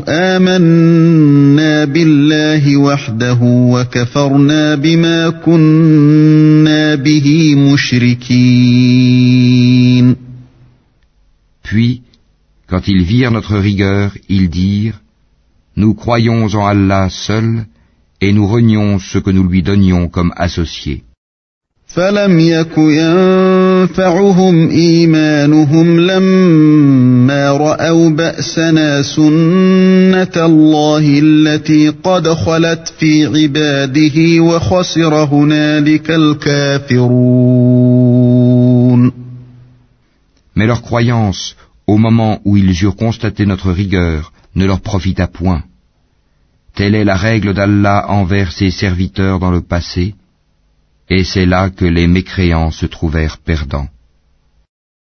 آمنا 0.09 1.86
بالله 1.86 2.78
وحده 2.78 3.38
وكفرنا 3.41 4.76
بما 4.76 5.30
كنا 5.30 6.72
به 6.72 6.72
مشركين 6.72 6.72
Puis, 11.62 12.03
quand 12.68 12.86
ils 12.86 13.03
virent 13.03 13.30
notre 13.30 13.57
rigueur, 13.57 14.12
ils 14.28 14.49
dirent, 14.51 15.01
Nous 15.76 15.95
croyons 15.95 16.47
en 16.47 16.66
Allah 16.66 17.09
seul, 17.11 17.66
et 18.20 18.32
nous 18.32 18.47
renions 18.47 18.99
ce 18.99 19.18
que 19.18 19.30
nous 19.30 19.47
lui 19.49 19.62
donnions 19.62 20.09
comme 20.09 20.32
associés. 20.36 21.05
فلم 23.74 23.80
يك 23.84 23.89
ينفعهم 23.89 24.70
إيمانهم 24.70 25.99
لما 25.99 27.51
رأوا 27.51 28.09
بأسنا 28.09 29.01
سنة 29.01 30.45
الله 30.45 31.20
التي 31.24 31.89
قد 31.89 32.28
خلت 32.30 32.93
في 32.99 33.26
عباده 33.26 34.43
وخسر 34.43 35.24
هنالك 35.24 36.11
الكافرون 36.11 37.49
Mais 40.55 40.65
leur 40.65 40.82
croyance, 40.82 41.55
au 41.88 41.97
moment 41.97 42.41
où 42.43 42.57
ils 42.57 42.84
eurent 42.84 42.97
constaté 42.97 43.45
notre 43.45 43.72
rigueur, 43.72 44.34
ne 44.55 44.65
leur 44.65 44.82
profita 44.82 45.26
point. 45.28 45.63
Telle 46.76 46.95
est 46.95 47.05
la 47.05 47.15
règle 47.15 47.53
d'Allah 47.53 47.99
envers 48.09 48.51
ses 48.51 48.72
serviteurs 48.72 49.39
dans 49.39 49.51
le 49.51 49.61
passé, 49.61 50.15
et 51.09 51.24
c'est 51.24 51.46
là 51.46 51.70
que 51.70 51.84
les 51.84 52.07
mécréants 52.07 52.70
se 52.70 52.86
trouvèrent 52.86 53.38
perdants. 53.38 53.88